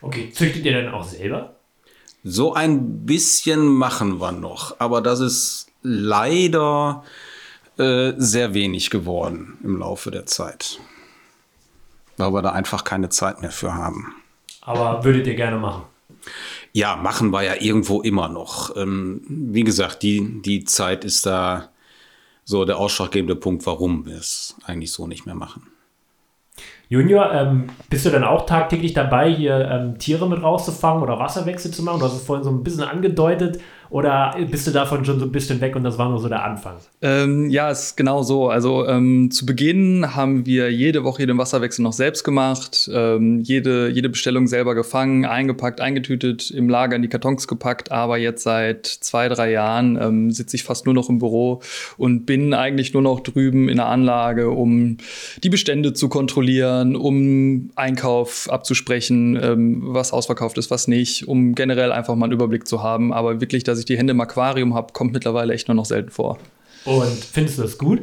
Okay, 0.00 0.30
züchtet 0.32 0.64
ihr 0.64 0.72
denn 0.72 0.88
auch 0.88 1.04
selber? 1.04 1.54
So 2.24 2.54
ein 2.54 3.06
bisschen 3.06 3.66
machen 3.66 4.20
wir 4.20 4.32
noch, 4.32 4.80
aber 4.80 5.00
das 5.00 5.20
ist 5.20 5.70
leider 5.82 7.04
äh, 7.78 8.12
sehr 8.16 8.54
wenig 8.54 8.90
geworden 8.90 9.58
im 9.62 9.78
Laufe 9.78 10.10
der 10.10 10.26
Zeit. 10.26 10.80
Weil 12.16 12.32
wir 12.32 12.42
da 12.42 12.50
einfach 12.50 12.82
keine 12.82 13.08
Zeit 13.08 13.40
mehr 13.40 13.52
für 13.52 13.74
haben. 13.74 14.16
Aber 14.62 15.04
würdet 15.04 15.26
ihr 15.26 15.36
gerne 15.36 15.58
machen? 15.58 15.84
Ja, 16.72 16.96
machen 16.96 17.30
wir 17.30 17.42
ja 17.42 17.54
irgendwo 17.60 18.02
immer 18.02 18.28
noch. 18.28 18.76
Ähm, 18.76 19.22
wie 19.28 19.64
gesagt, 19.64 20.02
die, 20.02 20.42
die 20.42 20.64
Zeit 20.64 21.04
ist 21.04 21.24
da 21.24 21.70
so 22.44 22.64
der 22.64 22.78
ausschlaggebende 22.78 23.36
Punkt, 23.36 23.64
warum 23.66 24.06
wir 24.06 24.16
es 24.16 24.56
eigentlich 24.64 24.90
so 24.90 25.06
nicht 25.06 25.24
mehr 25.24 25.34
machen. 25.34 25.68
Junior, 26.88 27.32
ähm, 27.32 27.66
bist 27.90 28.06
du 28.06 28.10
dann 28.10 28.24
auch 28.24 28.46
tagtäglich 28.46 28.94
dabei, 28.94 29.30
hier 29.30 29.68
ähm, 29.70 29.98
Tiere 29.98 30.28
mit 30.28 30.42
rauszufangen 30.42 31.02
oder 31.02 31.18
Wasserwechsel 31.18 31.70
zu 31.70 31.82
machen? 31.82 32.00
Du 32.00 32.06
hast 32.06 32.14
es 32.14 32.24
vorhin 32.24 32.44
so 32.44 32.50
ein 32.50 32.62
bisschen 32.62 32.84
angedeutet. 32.84 33.60
Oder 33.90 34.36
bist 34.50 34.66
du 34.66 34.70
davon 34.70 35.04
schon 35.04 35.18
so 35.18 35.24
ein 35.24 35.32
bisschen 35.32 35.60
weg 35.60 35.74
und 35.76 35.84
das 35.84 35.98
war 35.98 36.08
nur 36.08 36.18
so 36.18 36.28
der 36.28 36.44
Anfang? 36.44 36.74
Ähm, 37.00 37.48
ja, 37.48 37.70
es 37.70 37.88
ist 37.88 37.96
genau 37.96 38.22
so. 38.22 38.48
Also 38.48 38.86
ähm, 38.86 39.30
zu 39.30 39.46
Beginn 39.46 40.14
haben 40.14 40.44
wir 40.44 40.70
jede 40.70 41.04
Woche 41.04 41.26
den 41.26 41.38
Wasserwechsel 41.38 41.82
noch 41.82 41.92
selbst 41.92 42.24
gemacht, 42.24 42.90
ähm, 42.92 43.40
jede, 43.40 43.88
jede 43.88 44.08
Bestellung 44.08 44.46
selber 44.46 44.74
gefangen, 44.74 45.24
eingepackt, 45.24 45.80
eingetütet, 45.80 46.50
im 46.50 46.68
Lager 46.68 46.96
in 46.96 47.02
die 47.02 47.08
Kartons 47.08 47.48
gepackt. 47.48 47.90
Aber 47.90 48.18
jetzt 48.18 48.42
seit 48.42 48.86
zwei, 48.86 49.28
drei 49.28 49.52
Jahren 49.52 49.98
ähm, 50.00 50.30
sitze 50.30 50.56
ich 50.56 50.64
fast 50.64 50.84
nur 50.84 50.94
noch 50.94 51.08
im 51.08 51.18
Büro 51.18 51.62
und 51.96 52.26
bin 52.26 52.52
eigentlich 52.52 52.92
nur 52.92 53.02
noch 53.02 53.20
drüben 53.20 53.68
in 53.68 53.76
der 53.76 53.86
Anlage, 53.86 54.50
um 54.50 54.98
die 55.42 55.48
Bestände 55.48 55.92
zu 55.92 56.08
kontrollieren, 56.08 56.96
um 56.96 57.70
Einkauf 57.74 58.48
abzusprechen, 58.50 59.38
ähm, 59.42 59.82
was 59.82 60.12
ausverkauft 60.12 60.58
ist, 60.58 60.70
was 60.70 60.88
nicht, 60.88 61.26
um 61.26 61.54
generell 61.54 61.92
einfach 61.92 62.14
mal 62.16 62.26
einen 62.26 62.34
Überblick 62.34 62.66
zu 62.66 62.82
haben. 62.82 63.12
Aber 63.12 63.40
wirklich, 63.40 63.64
dass 63.64 63.77
dass 63.78 63.82
ich 63.82 63.86
die 63.86 63.96
Hände 63.96 64.10
im 64.10 64.20
Aquarium 64.20 64.74
habe, 64.74 64.92
kommt 64.92 65.12
mittlerweile 65.12 65.54
echt 65.54 65.68
nur 65.68 65.76
noch 65.76 65.84
selten 65.84 66.10
vor. 66.10 66.38
Und 66.84 67.24
findest 67.24 67.58
du 67.58 67.62
das 67.62 67.78
gut? 67.78 68.02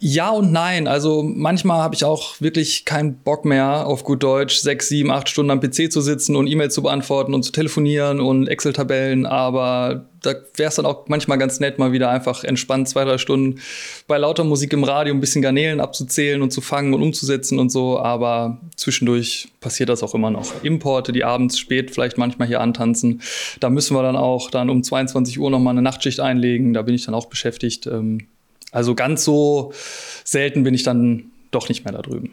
Ja 0.00 0.30
und 0.30 0.52
nein. 0.52 0.86
Also 0.86 1.22
manchmal 1.22 1.82
habe 1.82 1.94
ich 1.96 2.04
auch 2.04 2.40
wirklich 2.40 2.84
keinen 2.84 3.16
Bock 3.18 3.44
mehr, 3.44 3.86
auf 3.86 4.04
gut 4.04 4.22
Deutsch, 4.22 4.58
sechs, 4.58 4.88
sieben, 4.88 5.10
acht 5.10 5.28
Stunden 5.28 5.50
am 5.50 5.60
PC 5.60 5.90
zu 5.90 6.00
sitzen 6.00 6.36
und 6.36 6.46
E-Mails 6.46 6.74
zu 6.74 6.82
beantworten 6.82 7.34
und 7.34 7.42
zu 7.42 7.50
telefonieren 7.50 8.20
und 8.20 8.46
Excel-Tabellen. 8.46 9.26
Aber 9.26 10.06
da 10.22 10.34
wäre 10.54 10.68
es 10.68 10.76
dann 10.76 10.86
auch 10.86 11.08
manchmal 11.08 11.38
ganz 11.38 11.58
nett, 11.58 11.80
mal 11.80 11.90
wieder 11.90 12.10
einfach 12.10 12.44
entspannt 12.44 12.88
zwei, 12.88 13.04
drei 13.04 13.18
Stunden 13.18 13.60
bei 14.06 14.18
lauter 14.18 14.44
Musik 14.44 14.72
im 14.72 14.84
Radio 14.84 15.14
ein 15.14 15.20
bisschen 15.20 15.42
Garnelen 15.42 15.80
abzuzählen 15.80 16.42
und 16.42 16.52
zu 16.52 16.60
fangen 16.60 16.94
und 16.94 17.02
umzusetzen 17.02 17.58
und 17.58 17.70
so. 17.70 17.98
Aber 17.98 18.60
zwischendurch 18.76 19.48
passiert 19.60 19.88
das 19.88 20.04
auch 20.04 20.14
immer 20.14 20.30
noch. 20.30 20.62
Importe, 20.62 21.10
die 21.10 21.24
abends 21.24 21.58
spät 21.58 21.90
vielleicht 21.90 22.18
manchmal 22.18 22.46
hier 22.46 22.60
antanzen. 22.60 23.20
Da 23.58 23.68
müssen 23.68 23.96
wir 23.96 24.02
dann 24.02 24.16
auch 24.16 24.50
dann 24.50 24.70
um 24.70 24.84
22 24.84 25.40
Uhr 25.40 25.50
nochmal 25.50 25.72
eine 25.72 25.82
Nachtschicht 25.82 26.20
einlegen. 26.20 26.72
Da 26.72 26.82
bin 26.82 26.94
ich 26.94 27.04
dann 27.04 27.16
auch 27.16 27.26
beschäftigt. 27.26 27.88
Ähm, 27.88 28.28
also 28.72 28.94
ganz 28.94 29.24
so 29.24 29.72
selten 30.24 30.62
bin 30.62 30.74
ich 30.74 30.82
dann 30.82 31.24
doch 31.50 31.68
nicht 31.68 31.84
mehr 31.84 31.92
da 31.94 32.02
drüben. 32.02 32.32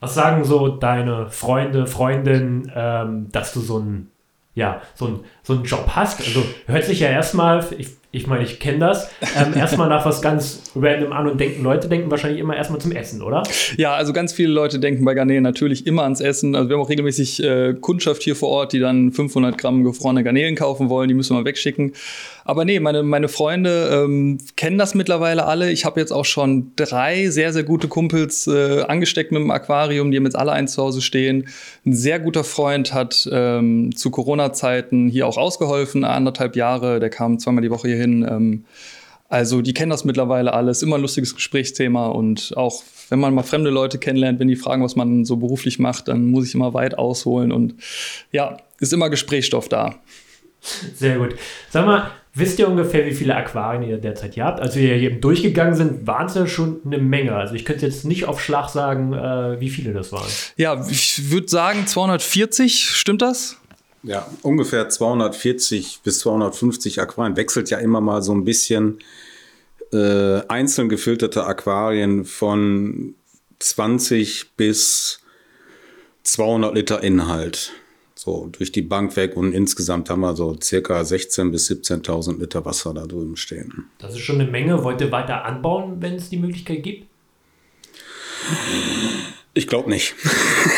Was 0.00 0.14
sagen 0.14 0.44
so 0.44 0.68
deine 0.68 1.28
Freunde, 1.30 1.86
Freundinnen, 1.86 2.70
ähm, 2.74 3.28
dass 3.32 3.52
du 3.52 3.60
so 3.60 3.78
einen 3.78 4.10
ja, 4.54 4.82
so, 4.94 5.06
ein, 5.06 5.20
so 5.42 5.54
einen 5.54 5.64
Job 5.64 5.90
hast? 5.94 6.20
Also 6.20 6.42
hört 6.66 6.84
sich 6.84 7.00
ja 7.00 7.08
erstmal, 7.08 7.64
ich 7.78 7.88
Ich 8.12 8.26
meine, 8.26 8.42
ich 8.42 8.58
kenne 8.58 8.80
das. 8.80 9.08
Ähm, 9.38 9.54
erstmal 9.56 9.88
nach 9.88 10.04
was 10.04 10.20
ganz 10.20 10.72
random 10.74 11.12
an 11.12 11.28
und 11.28 11.40
denken, 11.40 11.62
Leute 11.62 11.88
denken 11.88 12.10
wahrscheinlich 12.10 12.40
immer 12.40 12.56
erstmal 12.56 12.80
zum 12.80 12.90
Essen, 12.90 13.22
oder? 13.22 13.44
Ja, 13.76 13.94
also 13.94 14.12
ganz 14.12 14.32
viele 14.32 14.52
Leute 14.52 14.80
denken 14.80 15.04
bei 15.04 15.14
Garnelen 15.14 15.44
natürlich 15.44 15.86
immer 15.86 16.02
ans 16.02 16.20
Essen. 16.20 16.56
Also 16.56 16.68
wir 16.68 16.76
haben 16.76 16.82
auch 16.82 16.90
regelmäßig 16.90 17.42
äh, 17.44 17.74
Kundschaft 17.80 18.22
hier 18.22 18.34
vor 18.34 18.48
Ort, 18.48 18.72
die 18.72 18.80
dann 18.80 19.12
500 19.12 19.56
Gramm 19.56 19.84
gefrorene 19.84 20.24
Garnelen 20.24 20.56
kaufen 20.56 20.88
wollen. 20.88 21.06
Die 21.06 21.14
müssen 21.14 21.36
wir 21.36 21.44
wegschicken. 21.44 21.92
Aber 22.50 22.64
nee, 22.64 22.80
meine, 22.80 23.04
meine 23.04 23.28
Freunde 23.28 24.02
ähm, 24.04 24.38
kennen 24.56 24.76
das 24.76 24.96
mittlerweile 24.96 25.46
alle. 25.46 25.70
Ich 25.70 25.84
habe 25.84 26.00
jetzt 26.00 26.10
auch 26.10 26.24
schon 26.24 26.72
drei 26.74 27.28
sehr, 27.28 27.52
sehr 27.52 27.62
gute 27.62 27.86
Kumpels 27.86 28.48
äh, 28.48 28.82
angesteckt 28.82 29.30
mit 29.30 29.40
dem 29.40 29.52
Aquarium. 29.52 30.10
Die 30.10 30.16
haben 30.16 30.24
jetzt 30.24 30.34
alle 30.34 30.50
eins 30.50 30.72
zu 30.72 30.82
Hause 30.82 31.00
stehen. 31.00 31.46
Ein 31.86 31.92
sehr 31.92 32.18
guter 32.18 32.42
Freund 32.42 32.92
hat 32.92 33.28
ähm, 33.30 33.94
zu 33.94 34.10
Corona-Zeiten 34.10 35.06
hier 35.06 35.28
auch 35.28 35.36
ausgeholfen, 35.36 36.02
anderthalb 36.02 36.56
Jahre. 36.56 36.98
Der 36.98 37.08
kam 37.08 37.38
zweimal 37.38 37.62
die 37.62 37.70
Woche 37.70 37.86
hier 37.86 37.98
hin. 37.98 38.26
Ähm, 38.28 38.64
also 39.28 39.62
die 39.62 39.72
kennen 39.72 39.90
das 39.90 40.04
mittlerweile 40.04 40.52
alles, 40.52 40.82
immer 40.82 40.96
ein 40.96 41.02
lustiges 41.02 41.36
Gesprächsthema 41.36 42.08
und 42.08 42.56
auch 42.56 42.82
wenn 43.10 43.20
man 43.20 43.32
mal 43.32 43.44
fremde 43.44 43.70
Leute 43.70 43.98
kennenlernt, 43.98 44.40
wenn 44.40 44.48
die 44.48 44.56
fragen, 44.56 44.82
was 44.82 44.96
man 44.96 45.24
so 45.24 45.36
beruflich 45.36 45.78
macht, 45.78 46.08
dann 46.08 46.26
muss 46.26 46.48
ich 46.48 46.54
immer 46.56 46.74
weit 46.74 46.98
ausholen 46.98 47.52
und 47.52 47.74
ja, 48.32 48.56
ist 48.80 48.92
immer 48.92 49.08
Gesprächsstoff 49.08 49.68
da. 49.68 49.94
Sehr 50.96 51.18
gut. 51.18 51.36
Sag 51.70 51.86
mal, 51.86 52.10
wisst 52.34 52.58
ihr 52.58 52.68
ungefähr, 52.68 53.06
wie 53.06 53.14
viele 53.14 53.34
Aquarien 53.36 53.82
ihr 53.82 53.98
derzeit 53.98 54.34
hier 54.34 54.44
habt? 54.44 54.60
Als 54.60 54.76
wir 54.76 54.82
hier 54.82 54.96
eben 54.96 55.20
durchgegangen 55.20 55.74
sind, 55.74 56.06
waren 56.06 56.26
es 56.26 56.34
ja 56.34 56.46
schon 56.46 56.80
eine 56.84 56.98
Menge. 56.98 57.34
Also 57.34 57.54
ich 57.54 57.64
könnte 57.64 57.86
jetzt 57.86 58.04
nicht 58.04 58.26
auf 58.26 58.40
Schlag 58.40 58.68
sagen, 58.68 59.12
äh, 59.12 59.60
wie 59.60 59.70
viele 59.70 59.92
das 59.92 60.12
waren. 60.12 60.28
Ja, 60.56 60.86
ich 60.88 61.30
würde 61.30 61.48
sagen 61.48 61.86
240, 61.86 62.88
stimmt 62.90 63.22
das? 63.22 63.56
Ja, 64.02 64.26
ungefähr 64.42 64.88
240 64.88 66.00
bis 66.02 66.20
250 66.20 67.00
Aquarien. 67.00 67.36
Wechselt 67.36 67.70
ja 67.70 67.78
immer 67.78 68.00
mal 68.00 68.22
so 68.22 68.32
ein 68.32 68.44
bisschen. 68.44 68.98
Äh, 69.92 70.42
einzeln 70.46 70.88
gefilterte 70.88 71.44
Aquarien 71.44 72.24
von 72.24 73.14
20 73.58 74.52
bis 74.56 75.20
200 76.22 76.74
Liter 76.74 77.02
Inhalt. 77.02 77.72
So 78.22 78.50
durch 78.52 78.70
die 78.70 78.82
Bank 78.82 79.16
weg 79.16 79.34
und 79.34 79.54
insgesamt 79.54 80.10
haben 80.10 80.20
wir 80.20 80.36
so 80.36 80.54
circa 80.62 81.00
16.000 81.00 81.50
bis 81.52 81.70
17.000 81.70 82.38
Liter 82.38 82.66
Wasser 82.66 82.92
da 82.92 83.06
drüben 83.06 83.34
stehen. 83.38 83.86
Das 83.96 84.12
ist 84.12 84.20
schon 84.20 84.38
eine 84.38 84.50
Menge. 84.50 84.84
Wollt 84.84 85.00
ihr 85.00 85.10
weiter 85.10 85.46
anbauen, 85.46 85.96
wenn 86.00 86.16
es 86.16 86.28
die 86.28 86.36
Möglichkeit 86.36 86.82
gibt? 86.82 87.06
Ich 89.54 89.66
glaube 89.66 89.88
nicht. 89.88 90.14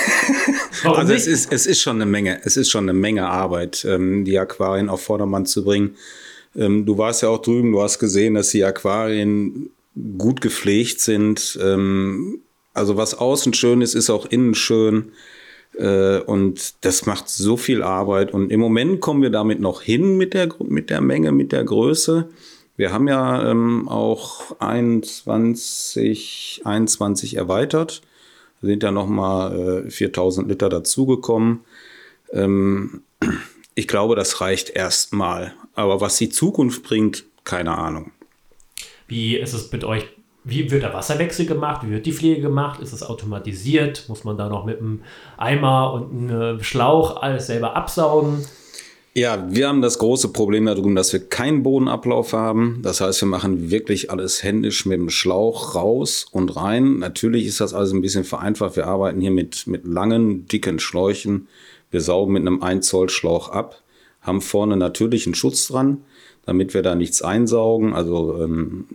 also 0.84 1.12
nicht? 1.12 1.22
Es, 1.22 1.26
ist, 1.26 1.52
es 1.52 1.66
ist 1.66 1.80
schon 1.82 1.96
eine 1.96 2.06
Menge, 2.06 2.40
es 2.44 2.56
ist 2.56 2.70
schon 2.70 2.84
eine 2.84 2.96
Menge 2.96 3.26
Arbeit, 3.26 3.84
ähm, 3.86 4.24
die 4.24 4.38
Aquarien 4.38 4.88
auf 4.88 5.02
Vordermann 5.02 5.44
zu 5.44 5.64
bringen. 5.64 5.96
Ähm, 6.54 6.86
du 6.86 6.96
warst 6.96 7.22
ja 7.22 7.28
auch 7.28 7.42
drüben, 7.42 7.72
du 7.72 7.82
hast 7.82 7.98
gesehen, 7.98 8.34
dass 8.34 8.50
die 8.50 8.62
Aquarien 8.62 9.70
gut 10.16 10.40
gepflegt 10.40 11.00
sind. 11.00 11.58
Ähm, 11.60 12.38
also 12.72 12.96
was 12.96 13.14
außen 13.14 13.52
schön 13.52 13.82
ist, 13.82 13.94
ist 13.94 14.10
auch 14.10 14.26
innen 14.26 14.54
schön. 14.54 15.10
Äh, 15.76 16.18
und 16.18 16.84
das 16.84 17.06
macht 17.06 17.28
so 17.28 17.56
viel 17.56 17.82
Arbeit. 17.82 18.32
Und 18.32 18.50
im 18.50 18.60
Moment 18.60 19.00
kommen 19.00 19.22
wir 19.22 19.30
damit 19.30 19.60
noch 19.60 19.82
hin 19.82 20.16
mit 20.16 20.34
der, 20.34 20.48
mit 20.60 20.90
der 20.90 21.00
Menge, 21.00 21.32
mit 21.32 21.52
der 21.52 21.64
Größe. 21.64 22.28
Wir 22.76 22.92
haben 22.92 23.08
ja 23.08 23.50
ähm, 23.50 23.88
auch 23.88 24.60
21, 24.60 26.62
21 26.64 27.36
erweitert 27.36 28.02
sind 28.62 28.82
ja 28.82 28.92
nochmal 28.92 29.84
äh, 29.86 29.90
4000 29.90 30.48
Liter 30.48 30.68
dazugekommen. 30.68 31.60
Ähm, 32.32 33.02
ich 33.74 33.88
glaube, 33.88 34.16
das 34.16 34.40
reicht 34.40 34.70
erstmal. 34.70 35.54
Aber 35.74 36.00
was 36.00 36.16
die 36.16 36.30
Zukunft 36.30 36.82
bringt, 36.82 37.24
keine 37.44 37.76
Ahnung. 37.76 38.12
Wie 39.08 39.36
ist 39.36 39.52
es 39.52 39.70
mit 39.72 39.84
euch? 39.84 40.04
Wie 40.44 40.70
wird 40.70 40.82
der 40.82 40.92
Wasserwechsel 40.92 41.46
gemacht? 41.46 41.86
Wie 41.86 41.92
wird 41.92 42.06
die 42.06 42.12
Pflege 42.12 42.40
gemacht? 42.40 42.80
Ist 42.80 42.92
es 42.92 43.02
automatisiert? 43.02 44.08
Muss 44.08 44.24
man 44.24 44.36
da 44.36 44.48
noch 44.48 44.64
mit 44.64 44.80
einem 44.80 45.02
Eimer 45.36 45.92
und 45.92 46.30
einem 46.30 46.62
Schlauch 46.62 47.22
alles 47.22 47.46
selber 47.46 47.76
absaugen? 47.76 48.44
Ja, 49.14 49.46
wir 49.50 49.68
haben 49.68 49.82
das 49.82 49.98
große 49.98 50.30
Problem 50.30 50.64
darum, 50.64 50.96
dass 50.96 51.12
wir 51.12 51.20
keinen 51.20 51.62
Bodenablauf 51.62 52.32
haben. 52.32 52.80
Das 52.82 53.02
heißt, 53.02 53.20
wir 53.20 53.28
machen 53.28 53.70
wirklich 53.70 54.10
alles 54.10 54.42
händisch 54.42 54.86
mit 54.86 54.98
dem 54.98 55.10
Schlauch 55.10 55.74
raus 55.74 56.26
und 56.32 56.56
rein. 56.56 56.98
Natürlich 56.98 57.46
ist 57.46 57.60
das 57.60 57.74
alles 57.74 57.92
ein 57.92 58.00
bisschen 58.00 58.24
vereinfacht. 58.24 58.74
Wir 58.74 58.86
arbeiten 58.86 59.20
hier 59.20 59.30
mit, 59.30 59.66
mit 59.66 59.86
langen, 59.86 60.46
dicken 60.48 60.78
Schläuchen. 60.78 61.46
Wir 61.90 62.00
saugen 62.00 62.32
mit 62.32 62.40
einem 62.40 62.62
1 62.62 62.88
Zoll 62.88 63.10
Schlauch 63.10 63.50
ab, 63.50 63.82
haben 64.22 64.40
vorne 64.40 64.78
natürlich 64.78 65.26
einen 65.26 65.34
Schutz 65.34 65.68
dran, 65.68 65.98
damit 66.46 66.72
wir 66.72 66.80
da 66.80 66.94
nichts 66.94 67.20
einsaugen. 67.20 67.92
Also 67.92 68.42
ähm, 68.42 68.86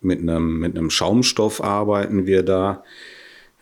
mit, 0.00 0.20
einem, 0.20 0.58
mit 0.58 0.76
einem 0.76 0.90
Schaumstoff 0.90 1.62
arbeiten 1.62 2.26
wir 2.26 2.42
da. 2.42 2.84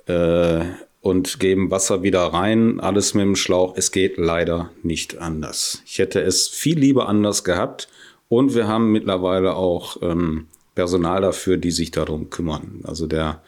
Äh, 0.07 0.65
und 1.01 1.39
geben 1.39 1.71
Wasser 1.71 2.03
wieder 2.03 2.21
rein, 2.21 2.81
alles 2.81 3.15
mit 3.15 3.25
dem 3.25 3.37
Schlauch. 3.37 3.75
Es 3.77 3.93
geht 3.93 4.17
leider 4.17 4.71
nicht 4.83 5.19
anders. 5.19 5.83
Ich 5.87 5.99
hätte 5.99 6.21
es 6.21 6.49
viel 6.49 6.79
lieber 6.79 7.09
anders 7.09 7.45
gehabt 7.45 7.89
und 8.29 8.55
wir 8.55 8.67
haben 8.67 8.93
mittlerweile 8.93 9.55
auch 9.55 10.03
ähm, 10.03 10.49
Personal 10.75 11.23
dafür, 11.23 11.57
die 11.57 11.71
sich 11.71 11.91
darum 11.91 12.31
kümmern. 12.31 12.81
Also 12.85 13.07
der, 13.07 13.43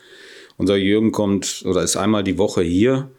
unser 0.57 0.77
Jürgen 0.77 1.13
kommt 1.13 1.63
oder 1.67 1.83
ist 1.83 1.97
einmal 1.97 2.25
die 2.25 2.39
Woche 2.39 2.63
hier 2.63 3.11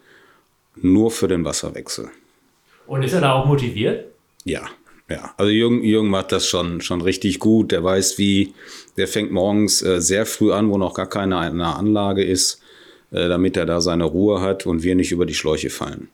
nur 0.75 1.11
für 1.11 1.27
den 1.27 1.45
Wasserwechsel. 1.45 2.09
Und 2.87 3.03
ist 3.03 3.13
er 3.13 3.21
da 3.21 3.33
auch 3.33 3.45
motiviert? 3.45 4.05
Ja, 4.43 4.63
ja. 5.11 5.33
Also 5.37 5.51
Jürgen, 5.51 5.83
Jürgen 5.83 6.09
macht 6.09 6.31
das 6.31 6.47
schon, 6.47 6.81
schon 6.81 7.01
richtig 7.01 7.39
gut. 7.39 7.71
Der 7.71 7.83
weiß 7.83 8.17
wie, 8.17 8.53
der 8.97 9.07
fängt 9.07 9.31
morgens 9.31 9.81
äh, 9.81 10.01
sehr 10.01 10.25
früh 10.25 10.51
an, 10.51 10.69
wo 10.69 10.77
noch 10.77 10.93
gar 10.93 11.07
keine 11.07 11.37
Anlage 11.37 12.23
ist 12.23 12.61
äh, 13.11 13.27
damit 13.27 13.57
er 13.57 13.65
da 13.65 13.81
seine 13.81 14.05
Ruhe 14.05 14.41
hat 14.41 14.65
und 14.65 14.83
wir 14.83 14.95
nicht 14.95 15.11
über 15.11 15.25
die 15.25 15.33
Schläuche 15.33 15.69
fallen. 15.69 16.07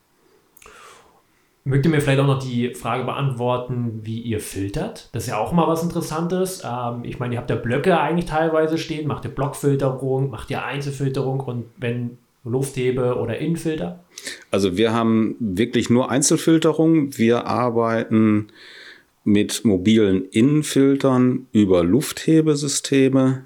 Mögt 1.63 1.85
ihr 1.85 1.91
mir 1.91 2.01
vielleicht 2.01 2.19
auch 2.19 2.27
noch 2.27 2.41
die 2.41 2.73
Frage 2.73 3.03
beantworten, 3.03 3.99
wie 4.03 4.21
ihr 4.21 4.39
filtert? 4.39 5.09
Das 5.11 5.23
ist 5.23 5.29
ja 5.29 5.37
auch 5.37 5.51
mal 5.51 5.67
was 5.67 5.83
Interessantes. 5.83 6.63
Ähm, 6.65 7.03
ich 7.03 7.19
meine, 7.19 7.35
ihr 7.35 7.39
habt 7.39 7.49
ja 7.49 7.55
Blöcke 7.55 7.99
eigentlich 7.99 8.25
teilweise 8.25 8.77
stehen. 8.77 9.07
Macht 9.07 9.25
ihr 9.25 9.31
Blockfilterung, 9.31 10.31
macht 10.31 10.49
ihr 10.49 10.63
Einzelfilterung 10.63 11.41
und 11.41 11.65
wenn 11.77 12.17
Lufthebe 12.43 13.15
oder 13.15 13.37
Innenfilter? 13.37 14.03
Also 14.49 14.77
wir 14.77 14.93
haben 14.93 15.35
wirklich 15.39 15.89
nur 15.89 16.09
Einzelfilterung. 16.09 17.17
Wir 17.17 17.45
arbeiten 17.45 18.47
mit 19.27 19.65
mobilen 19.65 20.23
Innenfiltern 20.23 21.47
über 21.51 21.83
Lufthebesysteme. 21.83 23.43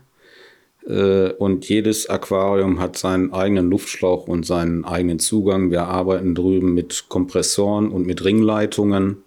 Äh, 0.88 1.32
und 1.32 1.68
jedes 1.68 2.08
Aquarium 2.08 2.80
hat 2.80 3.00
seinen 3.00 3.34
eigenen 3.34 3.68
Luftschlauch 3.72 4.28
und 4.28 4.46
seinen 4.46 4.86
eigenen 4.86 5.18
Zugang. 5.18 5.72
Wir 5.72 5.86
arbeiten 5.86 6.36
drüben 6.36 6.76
mit 6.76 7.06
Kompressoren 7.10 7.90
und 7.90 8.06
mit 8.06 8.24
Ringleitungen, 8.24 9.24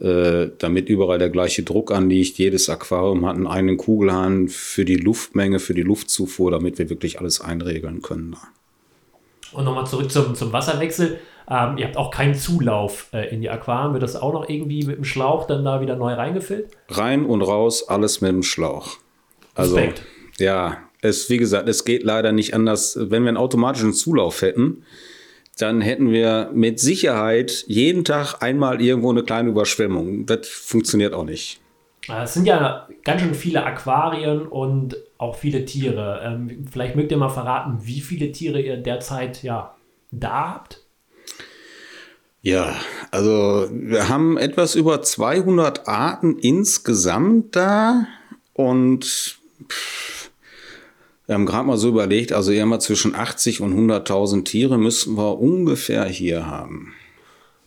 äh, 0.00 0.46
damit 0.58 0.88
überall 0.88 1.18
der 1.18 1.30
gleiche 1.30 1.64
Druck 1.64 1.90
anliegt. 1.90 2.38
Jedes 2.38 2.70
Aquarium 2.70 3.26
hat 3.26 3.34
einen 3.34 3.48
eigenen 3.48 3.76
Kugelhahn 3.76 4.46
für 4.46 4.84
die 4.84 4.96
Luftmenge, 4.96 5.58
für 5.58 5.74
die 5.74 5.82
Luftzufuhr, 5.82 6.52
damit 6.52 6.78
wir 6.78 6.88
wirklich 6.88 7.18
alles 7.18 7.40
einregeln 7.40 8.00
können. 8.00 8.36
Und 9.50 9.64
nochmal 9.64 9.88
zurück 9.88 10.08
zum, 10.12 10.36
zum 10.36 10.52
Wasserwechsel. 10.52 11.18
Ähm, 11.48 11.76
ihr 11.78 11.86
habt 11.86 11.96
auch 11.96 12.10
keinen 12.10 12.34
Zulauf 12.34 13.08
äh, 13.12 13.28
in 13.32 13.40
die 13.40 13.50
Aquarien. 13.50 13.92
Wird 13.92 14.02
das 14.02 14.16
auch 14.16 14.32
noch 14.32 14.48
irgendwie 14.48 14.84
mit 14.84 14.96
dem 14.96 15.04
Schlauch 15.04 15.46
dann 15.46 15.64
da 15.64 15.80
wieder 15.80 15.96
neu 15.96 16.14
reingefüllt? 16.14 16.68
Rein 16.88 17.26
und 17.26 17.42
raus, 17.42 17.88
alles 17.88 18.20
mit 18.20 18.30
dem 18.30 18.42
Schlauch. 18.42 18.96
Also, 19.54 19.76
Respekt. 19.76 20.02
Ja, 20.38 20.78
es, 21.00 21.28
wie 21.28 21.36
gesagt, 21.36 21.68
es 21.68 21.84
geht 21.84 22.02
leider 22.02 22.32
nicht 22.32 22.54
anders. 22.54 22.96
Wenn 22.98 23.24
wir 23.24 23.28
einen 23.28 23.36
automatischen 23.36 23.92
Zulauf 23.92 24.42
hätten, 24.42 24.84
dann 25.58 25.80
hätten 25.80 26.10
wir 26.10 26.50
mit 26.52 26.80
Sicherheit 26.80 27.64
jeden 27.68 28.04
Tag 28.04 28.42
einmal 28.42 28.80
irgendwo 28.80 29.10
eine 29.10 29.22
kleine 29.22 29.50
Überschwemmung. 29.50 30.26
Das 30.26 30.48
funktioniert 30.48 31.14
auch 31.14 31.24
nicht. 31.24 31.60
Es 32.22 32.34
sind 32.34 32.46
ja 32.46 32.88
ganz 33.02 33.22
schön 33.22 33.34
viele 33.34 33.64
Aquarien 33.64 34.46
und 34.46 34.96
auch 35.16 35.36
viele 35.36 35.64
Tiere. 35.64 36.20
Ähm, 36.24 36.66
vielleicht 36.70 36.96
mögt 36.96 37.12
ihr 37.12 37.16
mal 37.16 37.30
verraten, 37.30 37.78
wie 37.82 38.00
viele 38.00 38.30
Tiere 38.32 38.60
ihr 38.60 38.76
derzeit 38.76 39.42
ja, 39.42 39.74
da 40.10 40.54
habt? 40.54 40.83
Ja, 42.44 42.76
also 43.10 43.70
wir 43.72 44.10
haben 44.10 44.36
etwas 44.36 44.74
über 44.74 45.00
200 45.00 45.88
Arten 45.88 46.38
insgesamt 46.38 47.56
da 47.56 48.06
und 48.52 49.38
pff, 49.66 50.30
wir 51.24 51.36
haben 51.36 51.46
gerade 51.46 51.66
mal 51.66 51.78
so 51.78 51.88
überlegt, 51.88 52.34
also 52.34 52.52
immer 52.52 52.80
zwischen 52.80 53.14
80 53.14 53.62
und 53.62 53.72
100.000 53.72 54.44
Tiere 54.44 54.76
müssten 54.76 55.16
wir 55.16 55.40
ungefähr 55.40 56.04
hier 56.04 56.46
haben. 56.46 56.92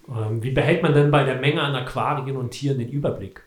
Ähm, 0.09 0.43
wie 0.43 0.51
behält 0.51 0.83
man 0.83 0.93
denn 0.93 1.09
bei 1.09 1.23
der 1.23 1.39
Menge 1.39 1.63
an 1.63 1.73
Aquarien 1.73 2.37
und 2.37 2.51
Tieren 2.51 2.77
den 2.77 2.89
Überblick? 2.89 3.41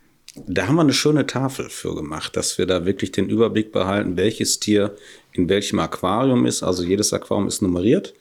Da 0.48 0.66
haben 0.66 0.74
wir 0.74 0.82
eine 0.82 0.92
schöne 0.92 1.28
Tafel 1.28 1.70
für 1.70 1.94
gemacht, 1.94 2.36
dass 2.36 2.58
wir 2.58 2.66
da 2.66 2.86
wirklich 2.86 3.12
den 3.12 3.28
Überblick 3.28 3.70
behalten, 3.70 4.16
welches 4.16 4.58
Tier 4.58 4.96
in 5.32 5.48
welchem 5.48 5.78
Aquarium 5.78 6.44
ist. 6.44 6.64
Also 6.64 6.82
jedes 6.82 7.12
Aquarium 7.12 7.46
ist 7.46 7.62
nummeriert, 7.62 8.14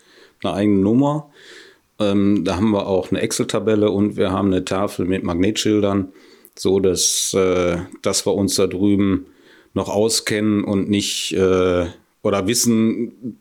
eine 0.43 0.53
eigene 0.53 0.81
Nummer. 0.83 1.31
Ähm, 1.99 2.43
da 2.45 2.55
haben 2.55 2.71
wir 2.71 2.87
auch 2.87 3.11
eine 3.11 3.21
Excel-Tabelle 3.21 3.91
und 3.91 4.15
wir 4.15 4.31
haben 4.31 4.47
eine 4.47 4.63
Tafel 4.63 5.05
mit 5.05 5.23
Magnetschildern, 5.23 6.13
so 6.57 6.79
dass, 6.79 7.33
äh, 7.33 7.77
dass 8.01 8.25
wir 8.25 8.33
uns 8.33 8.55
da 8.55 8.67
drüben 8.67 9.25
noch 9.73 9.89
auskennen 9.89 10.63
und 10.63 10.89
nicht 10.89 11.33
äh, 11.33 11.85
oder 12.21 12.47
wissen 12.47 13.39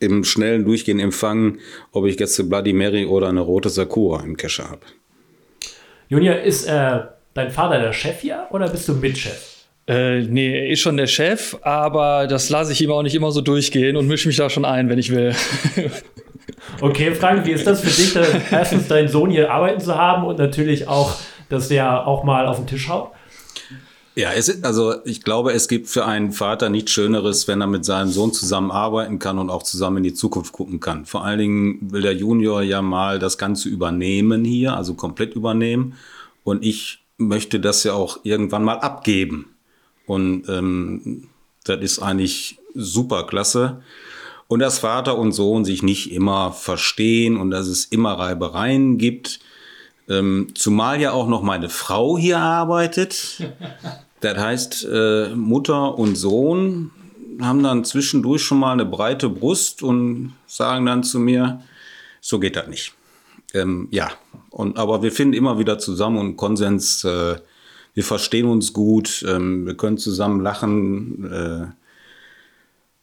im 0.00 0.24
schnellen 0.24 0.64
Durchgehen 0.64 1.00
empfangen, 1.00 1.60
ob 1.92 2.06
ich 2.06 2.18
jetzt 2.18 2.38
eine 2.38 2.48
Bloody 2.48 2.72
Mary 2.72 3.06
oder 3.06 3.28
eine 3.28 3.40
rote 3.40 3.70
Sakura 3.70 4.22
im 4.22 4.36
Kescher 4.36 4.70
habe. 4.70 4.82
Junior, 6.08 6.36
ist 6.36 6.66
äh, 6.66 7.00
dein 7.34 7.50
Vater 7.50 7.80
der 7.80 7.92
Chef 7.92 8.20
hier 8.20 8.46
oder 8.50 8.68
bist 8.68 8.88
du 8.88 8.94
Mitchef? 8.94 9.56
Äh, 9.86 10.20
nee, 10.22 10.52
er 10.52 10.70
ist 10.70 10.80
schon 10.80 10.98
der 10.98 11.06
Chef, 11.06 11.56
aber 11.62 12.26
das 12.26 12.50
lasse 12.50 12.72
ich 12.72 12.82
ihm 12.82 12.90
auch 12.90 13.02
nicht 13.02 13.14
immer 13.14 13.30
so 13.30 13.40
durchgehen 13.40 13.96
und 13.96 14.06
mische 14.06 14.28
mich 14.28 14.36
da 14.36 14.50
schon 14.50 14.66
ein, 14.66 14.90
wenn 14.90 14.98
ich 14.98 15.10
will. 15.10 15.34
okay, 16.80 17.14
Frank, 17.14 17.46
wie 17.46 17.52
ist 17.52 17.66
das 17.66 17.80
für 17.80 17.90
dich, 17.90 18.16
erstens 18.50 18.88
deinen 18.88 19.08
Sohn 19.08 19.30
hier 19.30 19.52
arbeiten 19.52 19.80
zu 19.80 19.94
haben 19.94 20.24
und 20.24 20.38
natürlich 20.38 20.88
auch, 20.88 21.14
dass 21.48 21.68
der 21.68 22.06
auch 22.06 22.24
mal 22.24 22.46
auf 22.46 22.56
den 22.56 22.66
Tisch 22.66 22.88
haut? 22.88 23.10
Ja, 24.18 24.32
es 24.32 24.64
also 24.64 24.96
ich 25.04 25.22
glaube, 25.22 25.52
es 25.52 25.68
gibt 25.68 25.86
für 25.86 26.04
einen 26.04 26.32
Vater 26.32 26.70
nichts 26.70 26.90
Schöneres, 26.90 27.46
wenn 27.46 27.60
er 27.60 27.68
mit 27.68 27.84
seinem 27.84 28.10
Sohn 28.10 28.32
zusammenarbeiten 28.32 29.20
kann 29.20 29.38
und 29.38 29.48
auch 29.48 29.62
zusammen 29.62 29.98
in 29.98 30.02
die 30.02 30.14
Zukunft 30.14 30.52
gucken 30.52 30.80
kann. 30.80 31.06
Vor 31.06 31.24
allen 31.24 31.38
Dingen 31.38 31.92
will 31.92 32.02
der 32.02 32.16
Junior 32.16 32.62
ja 32.62 32.82
mal 32.82 33.20
das 33.20 33.38
Ganze 33.38 33.68
übernehmen 33.68 34.44
hier, 34.44 34.76
also 34.76 34.94
komplett 34.94 35.34
übernehmen. 35.36 35.94
Und 36.42 36.64
ich 36.64 37.04
möchte 37.16 37.60
das 37.60 37.84
ja 37.84 37.92
auch 37.92 38.18
irgendwann 38.24 38.64
mal 38.64 38.78
abgeben. 38.78 39.54
Und 40.06 40.48
ähm, 40.48 41.28
das 41.62 41.80
ist 41.80 41.98
eigentlich 42.00 42.58
super 42.74 43.24
klasse. 43.24 43.82
Und 44.48 44.60
dass 44.60 44.78
Vater 44.78 45.18
und 45.18 45.32
Sohn 45.32 45.64
sich 45.64 45.82
nicht 45.82 46.10
immer 46.12 46.52
verstehen 46.52 47.36
und 47.36 47.50
dass 47.50 47.66
es 47.66 47.84
immer 47.84 48.14
Reibereien 48.14 48.98
gibt. 48.98 49.40
Ähm, 50.08 50.48
zumal 50.54 51.00
ja 51.00 51.12
auch 51.12 51.28
noch 51.28 51.42
meine 51.42 51.68
Frau 51.68 52.18
hier 52.18 52.38
arbeitet. 52.38 53.42
Das 54.20 54.36
heißt, 54.36 54.84
äh, 54.92 55.28
Mutter 55.36 55.96
und 55.96 56.16
Sohn 56.16 56.90
haben 57.40 57.62
dann 57.62 57.84
zwischendurch 57.84 58.42
schon 58.42 58.58
mal 58.58 58.72
eine 58.72 58.84
breite 58.84 59.28
Brust 59.28 59.84
und 59.84 60.34
sagen 60.48 60.86
dann 60.86 61.04
zu 61.04 61.20
mir, 61.20 61.62
so 62.20 62.40
geht 62.40 62.56
das 62.56 62.66
nicht. 62.66 62.94
Ähm, 63.54 63.86
ja, 63.92 64.10
und, 64.50 64.76
aber 64.76 65.04
wir 65.04 65.12
finden 65.12 65.34
immer 65.34 65.60
wieder 65.60 65.78
zusammen 65.78 66.18
und 66.18 66.36
Konsens 66.36 67.04
äh, 67.04 67.36
wir 67.98 68.04
verstehen 68.04 68.46
uns 68.46 68.72
gut, 68.72 69.24
ähm, 69.28 69.66
wir 69.66 69.76
können 69.76 69.98
zusammen 69.98 70.40
lachen, 70.40 71.24
äh, 71.32 71.66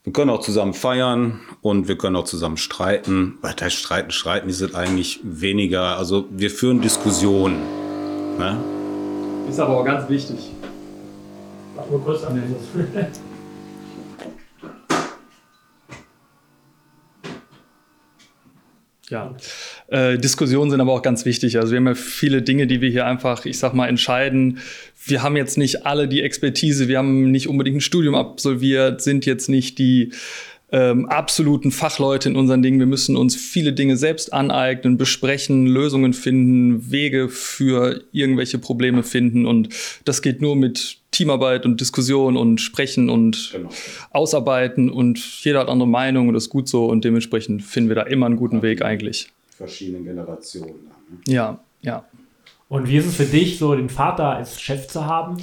wir 0.06 0.12
können 0.12 0.30
auch 0.30 0.40
zusammen 0.40 0.72
feiern 0.72 1.40
und 1.62 1.88
wir 1.88 1.98
können 1.98 2.14
auch 2.14 2.26
zusammen 2.26 2.58
streiten. 2.58 3.38
Weil 3.42 3.54
das 3.54 3.74
Streiten, 3.74 4.12
Streiten 4.12 4.48
ist 4.48 4.60
es 4.60 4.72
eigentlich 4.72 5.18
weniger. 5.24 5.98
Also 5.98 6.26
wir 6.30 6.48
führen 6.50 6.80
Diskussionen. 6.80 7.56
Ne? 8.38 8.56
Ist 9.50 9.58
aber 9.58 9.80
auch 9.80 9.84
ganz 9.84 10.08
wichtig. 10.08 10.52
Mach 11.74 11.90
mal 11.90 11.98
kurz 11.98 12.22
an 12.22 12.40
Ja, 19.08 19.36
äh, 19.86 20.18
Diskussionen 20.18 20.70
sind 20.70 20.80
aber 20.80 20.92
auch 20.92 21.02
ganz 21.02 21.24
wichtig. 21.24 21.58
Also 21.58 21.70
wir 21.70 21.76
haben 21.78 21.86
ja 21.86 21.94
viele 21.94 22.42
Dinge, 22.42 22.66
die 22.66 22.80
wir 22.80 22.90
hier 22.90 23.06
einfach, 23.06 23.44
ich 23.44 23.58
sag 23.58 23.72
mal, 23.72 23.86
entscheiden. 23.88 24.58
Wir 25.06 25.22
haben 25.22 25.36
jetzt 25.36 25.56
nicht 25.56 25.86
alle 25.86 26.08
die 26.08 26.22
Expertise, 26.22 26.88
wir 26.88 26.98
haben 26.98 27.30
nicht 27.30 27.48
unbedingt 27.48 27.78
ein 27.78 27.80
Studium 27.80 28.14
absolviert, 28.14 29.00
sind 29.00 29.24
jetzt 29.24 29.48
nicht 29.48 29.78
die 29.78 30.12
ähm, 30.72 31.06
absoluten 31.06 31.70
Fachleute 31.70 32.28
in 32.28 32.36
unseren 32.36 32.60
Dingen. 32.62 32.80
Wir 32.80 32.86
müssen 32.86 33.16
uns 33.16 33.36
viele 33.36 33.72
Dinge 33.72 33.96
selbst 33.96 34.32
aneignen, 34.32 34.96
besprechen, 34.96 35.66
Lösungen 35.66 36.12
finden, 36.12 36.90
Wege 36.90 37.28
für 37.28 38.02
irgendwelche 38.10 38.58
Probleme 38.58 39.04
finden. 39.04 39.46
Und 39.46 39.68
das 40.04 40.22
geht 40.22 40.42
nur 40.42 40.56
mit 40.56 40.98
Teamarbeit 41.12 41.64
und 41.64 41.80
Diskussion 41.80 42.36
und 42.36 42.60
Sprechen 42.60 43.08
und 43.08 43.50
genau. 43.52 43.68
Ausarbeiten 44.10 44.90
und 44.90 45.18
jeder 45.44 45.60
hat 45.60 45.68
andere 45.68 45.88
Meinungen 45.88 46.28
und 46.28 46.34
das 46.34 46.44
ist 46.44 46.50
gut 46.50 46.68
so 46.68 46.86
und 46.86 47.04
dementsprechend 47.04 47.62
finden 47.62 47.88
wir 47.88 47.96
da 47.96 48.02
immer 48.02 48.26
einen 48.26 48.36
guten 48.36 48.60
Weg 48.62 48.82
eigentlich. 48.82 49.28
Verschiedene 49.56 50.02
Generationen. 50.02 50.74
Ne? 50.74 51.32
Ja, 51.32 51.60
ja. 51.80 52.04
Und 52.68 52.88
wie 52.88 52.96
ist 52.96 53.06
es 53.06 53.16
für 53.16 53.24
dich, 53.24 53.58
so 53.58 53.74
den 53.74 53.88
Vater 53.88 54.36
als 54.36 54.60
Chef 54.60 54.88
zu 54.88 55.06
haben? 55.06 55.36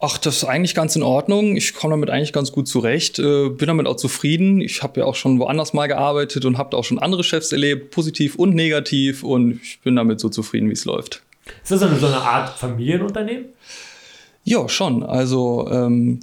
Ach, 0.00 0.16
das 0.16 0.36
ist 0.36 0.44
eigentlich 0.44 0.76
ganz 0.76 0.94
in 0.94 1.02
Ordnung. 1.02 1.56
Ich 1.56 1.74
komme 1.74 1.92
damit 1.92 2.08
eigentlich 2.08 2.32
ganz 2.32 2.52
gut 2.52 2.68
zurecht. 2.68 3.18
Äh, 3.18 3.48
bin 3.48 3.66
damit 3.66 3.86
auch 3.86 3.96
zufrieden. 3.96 4.60
Ich 4.60 4.82
habe 4.82 5.00
ja 5.00 5.06
auch 5.06 5.16
schon 5.16 5.40
woanders 5.40 5.72
mal 5.72 5.88
gearbeitet 5.88 6.44
und 6.44 6.56
habe 6.56 6.76
auch 6.76 6.84
schon 6.84 7.00
andere 7.00 7.24
Chefs 7.24 7.50
erlebt, 7.50 7.90
positiv 7.90 8.36
und 8.36 8.54
negativ. 8.54 9.24
Und 9.24 9.60
ich 9.62 9.80
bin 9.80 9.96
damit 9.96 10.20
so 10.20 10.28
zufrieden, 10.28 10.68
wie 10.68 10.74
es 10.74 10.84
läuft. 10.84 11.22
Ist 11.62 11.72
das 11.72 11.82
eine, 11.82 11.96
so 11.96 12.06
eine 12.06 12.20
Art 12.20 12.56
Familienunternehmen? 12.58 13.46
Ja, 14.44 14.66
schon. 14.66 15.02
Also 15.02 15.68
ähm, 15.70 16.20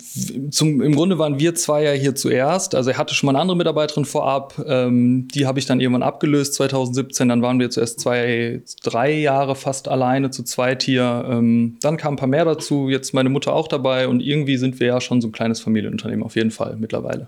zum, 0.49 0.82
im 0.82 0.95
Grunde 0.95 1.19
waren 1.19 1.38
wir 1.39 1.54
zwei 1.54 1.84
ja 1.84 1.91
hier 1.91 2.15
zuerst. 2.15 2.73
Also 2.73 2.89
er 2.89 2.97
hatte 2.97 3.13
schon 3.13 3.28
mal 3.28 3.34
eine 3.34 3.41
andere 3.41 3.56
Mitarbeiterin 3.56 4.06
vorab. 4.06 4.56
Ähm, 4.65 5.28
die 5.28 5.45
habe 5.45 5.60
ich 5.60 5.67
dann 5.67 5.80
irgendwann 5.80 6.01
abgelöst 6.01 6.56
2017. 6.56 7.30
Dann 7.30 7.43
waren 7.43 7.60
wir 7.60 7.69
zuerst 7.69 7.99
zwei, 7.99 8.63
drei 8.82 9.12
Jahre 9.12 9.56
fast 9.56 9.88
alleine 9.88 10.32
zu 10.32 10.41
zweit 10.41 10.82
hier. 10.82 11.23
Ähm, 11.30 11.78
dann 11.82 11.97
kamen 11.97 12.15
ein 12.15 12.19
paar 12.19 12.28
mehr 12.28 12.45
dazu. 12.45 12.89
Jetzt 12.89 13.13
meine 13.13 13.30
Mutter 13.30 13.54
auch 13.54 13.67
dabei. 13.67 14.08
Und 14.08 14.21
irgendwie 14.21 14.58
sind 14.58 14.80
wir 14.80 14.88
ja 14.88 15.01
schon 15.01 15.21
so 15.21 15.28
ein 15.28 15.32
kleines 15.32 15.60
Familienunternehmen 15.62 16.25
auf 16.25 16.36
jeden 16.36 16.51
Fall 16.51 16.78
mittlerweile. 16.80 17.28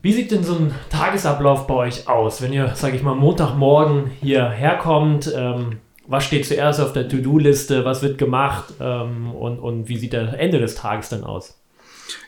Wie 0.00 0.14
sieht 0.14 0.30
denn 0.30 0.42
so 0.42 0.54
ein 0.54 0.72
Tagesablauf 0.88 1.66
bei 1.66 1.74
euch 1.74 2.08
aus, 2.08 2.40
wenn 2.40 2.54
ihr, 2.54 2.74
sage 2.74 2.96
ich 2.96 3.02
mal, 3.02 3.14
Montagmorgen 3.14 4.10
hierher 4.22 4.78
kommt? 4.78 5.30
Ähm 5.36 5.80
was 6.10 6.24
steht 6.24 6.44
zuerst 6.44 6.80
auf 6.80 6.92
der 6.92 7.08
To-Do-Liste, 7.08 7.84
was 7.84 8.02
wird 8.02 8.18
gemacht 8.18 8.74
ähm, 8.80 9.32
und, 9.32 9.60
und 9.60 9.88
wie 9.88 9.96
sieht 9.96 10.12
der 10.12 10.38
Ende 10.38 10.58
des 10.58 10.74
Tages 10.74 11.08
dann 11.08 11.22
aus? 11.22 11.56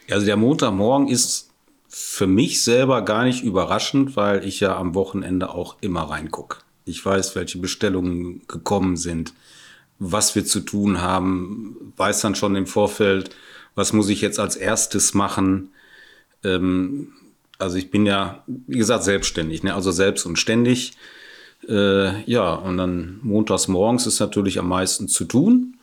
Also 0.09 0.25
der 0.25 0.37
Montagmorgen 0.37 1.09
ist 1.09 1.51
für 1.89 2.29
mich 2.29 2.63
selber 2.63 3.03
gar 3.03 3.25
nicht 3.25 3.43
überraschend, 3.43 4.17
weil 4.17 4.47
ich 4.47 4.61
ja 4.61 4.77
am 4.77 4.95
Wochenende 4.95 5.51
auch 5.51 5.77
immer 5.81 6.03
reingucke. 6.03 6.59
Ich 6.85 7.05
weiß, 7.05 7.35
welche 7.35 7.59
Bestellungen 7.59 8.43
gekommen 8.47 8.97
sind, 8.97 9.35
was 9.99 10.37
wir 10.37 10.45
zu 10.45 10.61
tun 10.61 11.01
haben, 11.01 11.93
weiß 11.97 12.21
dann 12.21 12.37
schon 12.37 12.55
im 12.55 12.69
Vorfeld, 12.69 13.35
was 13.75 13.93
muss 13.93 14.09
ich 14.09 14.21
jetzt 14.21 14.39
als 14.39 14.55
erstes 14.55 15.13
machen. 15.13 15.71
Ähm, 16.45 17.15
also 17.59 17.77
ich 17.79 17.91
bin 17.91 18.07
ja, 18.07 18.45
wie 18.47 18.79
gesagt, 18.79 19.03
selbstständig, 19.03 19.65
ne? 19.65 19.75
also 19.75 19.91
selbst 19.91 20.25
und 20.25 20.39
ständig. 20.39 20.93
Äh, 21.69 22.23
ja, 22.31 22.55
und 22.55 22.77
dann 22.77 23.21
montags 23.23 23.69
morgens 23.69 24.07
ist 24.07 24.21
natürlich 24.21 24.59
am 24.59 24.69
meisten 24.69 25.09
zu 25.09 25.25
tun, 25.25 25.77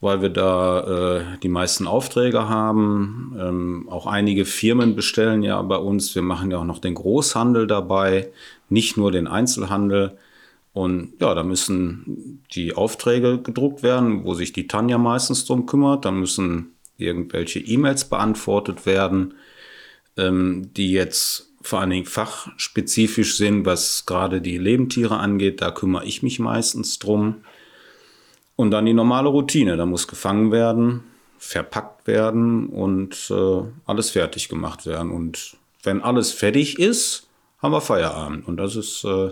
weil 0.00 0.22
wir 0.22 0.28
da 0.30 1.18
äh, 1.18 1.38
die 1.42 1.48
meisten 1.48 1.86
Aufträge 1.86 2.48
haben. 2.48 3.36
Ähm, 3.38 3.88
auch 3.90 4.06
einige 4.06 4.44
Firmen 4.44 4.96
bestellen 4.96 5.42
ja 5.42 5.60
bei 5.62 5.76
uns. 5.76 6.14
Wir 6.14 6.22
machen 6.22 6.50
ja 6.50 6.58
auch 6.58 6.64
noch 6.64 6.78
den 6.78 6.94
Großhandel 6.94 7.66
dabei, 7.66 8.30
nicht 8.68 8.96
nur 8.96 9.10
den 9.10 9.26
Einzelhandel. 9.26 10.18
Und 10.72 11.14
ja, 11.20 11.34
da 11.34 11.42
müssen 11.42 12.42
die 12.54 12.74
Aufträge 12.74 13.38
gedruckt 13.42 13.82
werden, 13.82 14.24
wo 14.24 14.34
sich 14.34 14.52
die 14.52 14.68
Tanja 14.68 14.98
meistens 14.98 15.44
drum 15.44 15.66
kümmert. 15.66 16.04
Da 16.04 16.10
müssen 16.10 16.74
irgendwelche 16.96 17.58
E-Mails 17.58 18.04
beantwortet 18.04 18.86
werden, 18.86 19.34
ähm, 20.16 20.70
die 20.76 20.92
jetzt 20.92 21.49
vor 21.62 21.80
allen 21.80 21.90
Dingen 21.90 22.06
fachspezifisch 22.06 23.36
sind, 23.36 23.66
was 23.66 24.06
gerade 24.06 24.40
die 24.40 24.58
Lebendtiere 24.58 25.18
angeht. 25.18 25.60
Da 25.60 25.70
kümmere 25.70 26.04
ich 26.04 26.22
mich 26.22 26.38
meistens 26.38 26.98
drum. 26.98 27.44
Und 28.56 28.70
dann 28.70 28.86
die 28.86 28.94
normale 28.94 29.28
Routine. 29.28 29.76
Da 29.76 29.86
muss 29.86 30.08
gefangen 30.08 30.52
werden, 30.52 31.04
verpackt 31.38 32.06
werden 32.06 32.68
und 32.68 33.30
äh, 33.30 33.62
alles 33.86 34.10
fertig 34.10 34.48
gemacht 34.48 34.86
werden. 34.86 35.10
Und 35.10 35.56
wenn 35.82 36.02
alles 36.02 36.32
fertig 36.32 36.78
ist, 36.78 37.28
haben 37.58 37.72
wir 37.72 37.80
Feierabend. 37.80 38.46
Und 38.46 38.56
das 38.56 38.76
ist 38.76 39.04
äh, 39.04 39.30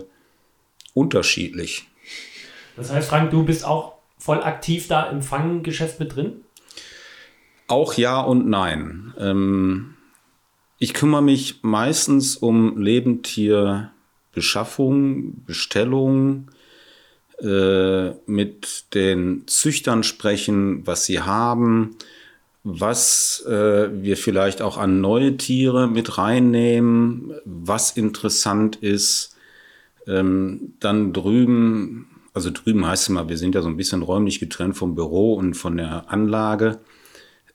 unterschiedlich. 0.93 1.87
Das 2.75 2.91
heißt, 2.91 3.09
Frank, 3.09 3.31
du 3.31 3.43
bist 3.43 3.65
auch 3.65 3.93
voll 4.17 4.43
aktiv 4.43 4.87
da 4.87 5.09
im 5.09 5.21
Fanggeschäft 5.21 5.99
mit 5.99 6.15
drin? 6.15 6.43
Auch 7.67 7.93
ja 7.95 8.19
und 8.19 8.47
nein. 8.47 9.13
Ähm, 9.19 9.95
ich 10.79 10.93
kümmere 10.93 11.21
mich 11.21 11.59
meistens 11.61 12.37
um 12.37 12.77
Lebendtierbeschaffung, 12.77 15.43
Bestellung, 15.45 16.47
äh, 17.41 18.11
mit 18.25 18.85
den 18.93 19.43
Züchtern 19.47 20.03
sprechen, 20.03 20.87
was 20.87 21.05
sie 21.05 21.21
haben, 21.21 21.95
was 22.63 23.45
äh, 23.45 23.89
wir 23.91 24.17
vielleicht 24.17 24.61
auch 24.61 24.77
an 24.77 25.01
neue 25.01 25.37
Tiere 25.37 25.87
mit 25.87 26.17
reinnehmen, 26.17 27.33
was 27.45 27.91
interessant 27.91 28.77
ist. 28.77 29.35
Ähm, 30.07 30.73
dann 30.79 31.13
drüben, 31.13 32.09
also 32.33 32.49
drüben 32.51 32.87
heißt 32.87 33.03
es 33.03 33.09
mal, 33.09 33.29
wir 33.29 33.37
sind 33.37 33.55
ja 33.55 33.61
so 33.61 33.67
ein 33.67 33.77
bisschen 33.77 34.01
räumlich 34.01 34.39
getrennt 34.39 34.77
vom 34.77 34.95
Büro 34.95 35.33
und 35.33 35.55
von 35.55 35.77
der 35.77 36.11
Anlage 36.11 36.79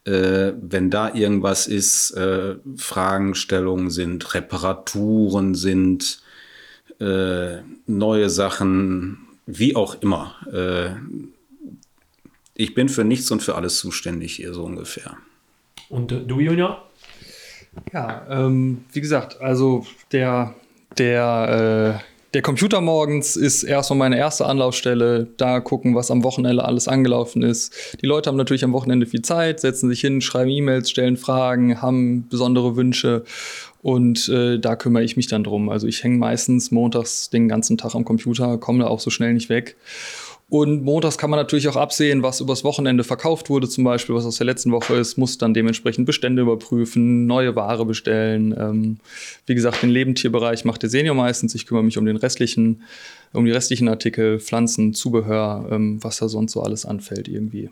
äh, 0.05 0.53
wenn 0.61 0.89
da 0.89 1.13
irgendwas 1.13 1.67
ist, 1.67 2.11
äh, 2.11 2.55
Fragestellungen 2.77 3.89
sind, 3.89 4.33
Reparaturen 4.33 5.55
sind, 5.55 6.21
äh, 6.99 7.57
neue 7.87 8.29
Sachen, 8.29 9.27
wie 9.45 9.75
auch 9.75 10.01
immer. 10.01 10.35
Äh, 10.51 10.91
ich 12.53 12.73
bin 12.73 12.87
für 12.87 13.03
nichts 13.03 13.29
und 13.31 13.43
für 13.43 13.55
alles 13.55 13.79
zuständig 13.79 14.35
hier 14.35 14.53
so 14.53 14.63
ungefähr. 14.63 15.17
Und 15.89 16.11
äh, 16.11 16.21
du, 16.21 16.39
Junior? 16.39 16.87
Ja, 17.91 18.25
ähm, 18.29 18.85
wie 18.93 19.01
gesagt, 19.01 19.41
also 19.41 19.85
der, 20.11 20.55
der, 20.97 22.01
äh, 22.01 22.14
der 22.35 22.41
Computer 22.41 22.81
morgens 22.81 23.37
ist 23.37 23.63
erstmal 23.63 23.97
meine 23.97 24.17
erste 24.17 24.45
Anlaufstelle. 24.45 25.25
Da 25.37 25.61
gucken, 25.61 25.95
was 25.95 26.11
am 26.11 26.25
Wochenende 26.25 26.65
alles 26.65 26.89
angelaufen 26.89 27.41
ist. 27.41 27.73
Die 28.01 28.05
Leute 28.05 28.27
haben 28.27 28.35
natürlich 28.35 28.65
am 28.65 28.73
Wochenende 28.73 29.05
viel 29.05 29.21
Zeit, 29.21 29.61
setzen 29.61 29.87
sich 29.87 30.01
hin, 30.01 30.19
schreiben 30.19 30.49
E-Mails, 30.49 30.89
stellen 30.89 31.15
Fragen, 31.15 31.81
haben 31.81 32.27
besondere 32.27 32.75
Wünsche. 32.75 33.23
Und 33.81 34.27
äh, 34.27 34.59
da 34.59 34.75
kümmere 34.75 35.05
ich 35.05 35.15
mich 35.15 35.27
dann 35.27 35.45
drum. 35.45 35.69
Also 35.69 35.87
ich 35.87 36.03
hänge 36.03 36.17
meistens 36.17 36.71
montags 36.71 37.29
den 37.29 37.47
ganzen 37.47 37.77
Tag 37.77 37.95
am 37.95 38.03
Computer, 38.03 38.57
komme 38.57 38.79
da 38.79 38.87
auch 38.87 38.99
so 38.99 39.11
schnell 39.11 39.33
nicht 39.33 39.47
weg. 39.47 39.77
Und 40.57 40.85
montags 40.85 41.17
kann 41.17 41.29
man 41.29 41.37
natürlich 41.37 41.67
auch 41.67 41.75
absehen, 41.75 42.23
was 42.23 42.39
übers 42.39 42.63
Wochenende 42.63 43.03
verkauft 43.03 43.49
wurde, 43.49 43.67
zum 43.67 43.83
Beispiel, 43.83 44.15
was 44.15 44.25
aus 44.25 44.37
der 44.37 44.45
letzten 44.45 44.71
Woche 44.71 44.95
ist, 44.95 45.17
muss 45.17 45.37
dann 45.37 45.53
dementsprechend 45.53 46.05
Bestände 46.05 46.43
überprüfen, 46.43 47.25
neue 47.25 47.57
Ware 47.57 47.85
bestellen. 47.85 48.55
Ähm, 48.57 48.97
wie 49.47 49.53
gesagt, 49.53 49.83
den 49.83 49.89
Lebendtierbereich 49.89 50.63
macht 50.63 50.81
der 50.81 50.89
Senior 50.89 51.13
meistens. 51.13 51.55
Ich 51.55 51.65
kümmere 51.65 51.83
mich 51.83 51.97
um 51.97 52.05
den 52.05 52.15
restlichen, 52.15 52.83
um 53.33 53.43
die 53.43 53.51
restlichen 53.51 53.89
Artikel, 53.89 54.39
Pflanzen, 54.39 54.93
Zubehör, 54.93 55.67
ähm, 55.71 56.01
was 56.01 56.19
da 56.19 56.29
sonst 56.29 56.53
so 56.53 56.61
alles 56.61 56.85
anfällt 56.85 57.27
irgendwie. 57.27 57.69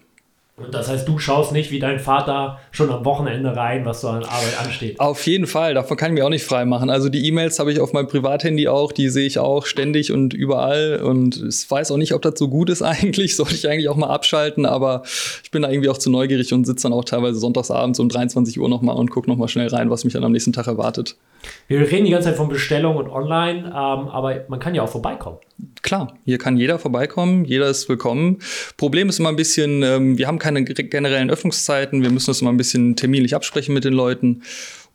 Und 0.55 0.71
das 0.71 0.87
heißt, 0.87 1.07
du 1.07 1.17
schaust 1.17 1.51
nicht 1.51 1.71
wie 1.71 1.79
dein 1.79 1.97
Vater 1.97 2.59
schon 2.69 2.91
am 2.91 3.03
Wochenende 3.05 3.55
rein, 3.55 3.85
was 3.85 4.01
so 4.01 4.09
an 4.09 4.23
Arbeit 4.23 4.59
ansteht. 4.63 4.99
Auf 4.99 5.25
jeden 5.25 5.47
Fall, 5.47 5.73
davon 5.73 5.97
kann 5.97 6.11
ich 6.11 6.13
mich 6.13 6.23
auch 6.23 6.29
nicht 6.29 6.45
frei 6.45 6.63
machen. 6.63 6.91
Also 6.91 7.09
die 7.09 7.25
E-Mails 7.27 7.57
habe 7.57 7.71
ich 7.71 7.79
auf 7.79 7.91
meinem 7.91 8.07
Privathandy 8.07 8.67
auch, 8.67 8.91
die 8.91 9.09
sehe 9.09 9.25
ich 9.25 9.39
auch 9.39 9.65
ständig 9.65 10.11
und 10.11 10.35
überall. 10.35 11.01
Und 11.03 11.37
ich 11.37 11.69
weiß 11.69 11.89
auch 11.89 11.97
nicht, 11.97 12.13
ob 12.13 12.21
das 12.21 12.37
so 12.37 12.49
gut 12.49 12.69
ist 12.69 12.81
eigentlich. 12.83 13.35
Sollte 13.35 13.55
ich 13.55 13.67
eigentlich 13.67 13.89
auch 13.89 13.95
mal 13.95 14.09
abschalten, 14.09 14.67
aber 14.67 15.01
ich 15.43 15.49
bin 15.49 15.63
da 15.63 15.71
irgendwie 15.71 15.89
auch 15.89 15.97
zu 15.97 16.11
neugierig 16.11 16.53
und 16.53 16.65
sitze 16.65 16.83
dann 16.83 16.93
auch 16.93 17.03
teilweise 17.03 17.39
sonntagsabends 17.39 17.99
um 17.99 18.09
23 18.09 18.59
Uhr 18.59 18.69
nochmal 18.69 18.95
und 18.95 19.09
gucke 19.09 19.27
nochmal 19.27 19.47
schnell 19.47 19.69
rein, 19.69 19.89
was 19.89 20.03
mich 20.03 20.13
dann 20.13 20.23
am 20.23 20.31
nächsten 20.31 20.53
Tag 20.53 20.67
erwartet. 20.67 21.15
Wir 21.67 21.79
reden 21.79 22.05
die 22.05 22.11
ganze 22.11 22.29
Zeit 22.29 22.37
von 22.37 22.49
Bestellung 22.49 22.97
und 22.97 23.09
online, 23.09 23.65
ähm, 23.65 23.73
aber 23.73 24.45
man 24.47 24.59
kann 24.59 24.75
ja 24.75 24.83
auch 24.83 24.89
vorbeikommen. 24.89 25.37
Klar, 25.81 26.17
hier 26.25 26.37
kann 26.37 26.57
jeder 26.57 26.79
vorbeikommen, 26.79 27.45
jeder 27.45 27.67
ist 27.67 27.87
willkommen. 27.87 28.39
Problem 28.77 29.09
ist 29.09 29.19
immer 29.19 29.29
ein 29.29 29.35
bisschen, 29.35 29.83
ähm, 29.83 30.17
wir 30.17 30.27
haben 30.27 30.39
keine 30.39 30.63
generellen 30.63 31.29
Öffnungszeiten, 31.29 32.01
wir 32.01 32.09
müssen 32.09 32.27
das 32.27 32.41
immer 32.41 32.51
ein 32.51 32.57
bisschen 32.57 32.95
terminlich 32.95 33.35
absprechen 33.35 33.73
mit 33.73 33.83
den 33.83 33.93
Leuten. 33.93 34.43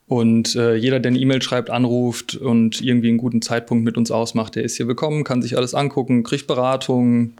Und 0.07 0.57
äh, 0.57 0.75
jeder, 0.75 1.01
der 1.01 1.11
eine 1.11 1.18
E-Mail 1.18 1.42
schreibt, 1.42 1.68
anruft 1.68 2.35
und 2.35 2.81
irgendwie 2.81 3.09
einen 3.09 3.18
guten 3.18 3.42
Zeitpunkt 3.42 3.85
mit 3.85 3.99
uns 3.99 4.11
ausmacht, 4.11 4.57
der 4.57 4.64
ist 4.64 4.77
hier 4.77 4.88
willkommen, 4.88 5.23
kann 5.23 5.42
sich 5.42 5.57
alles 5.57 5.75
angucken, 5.75 6.23
kriegt 6.23 6.47
Beratung, 6.47 7.35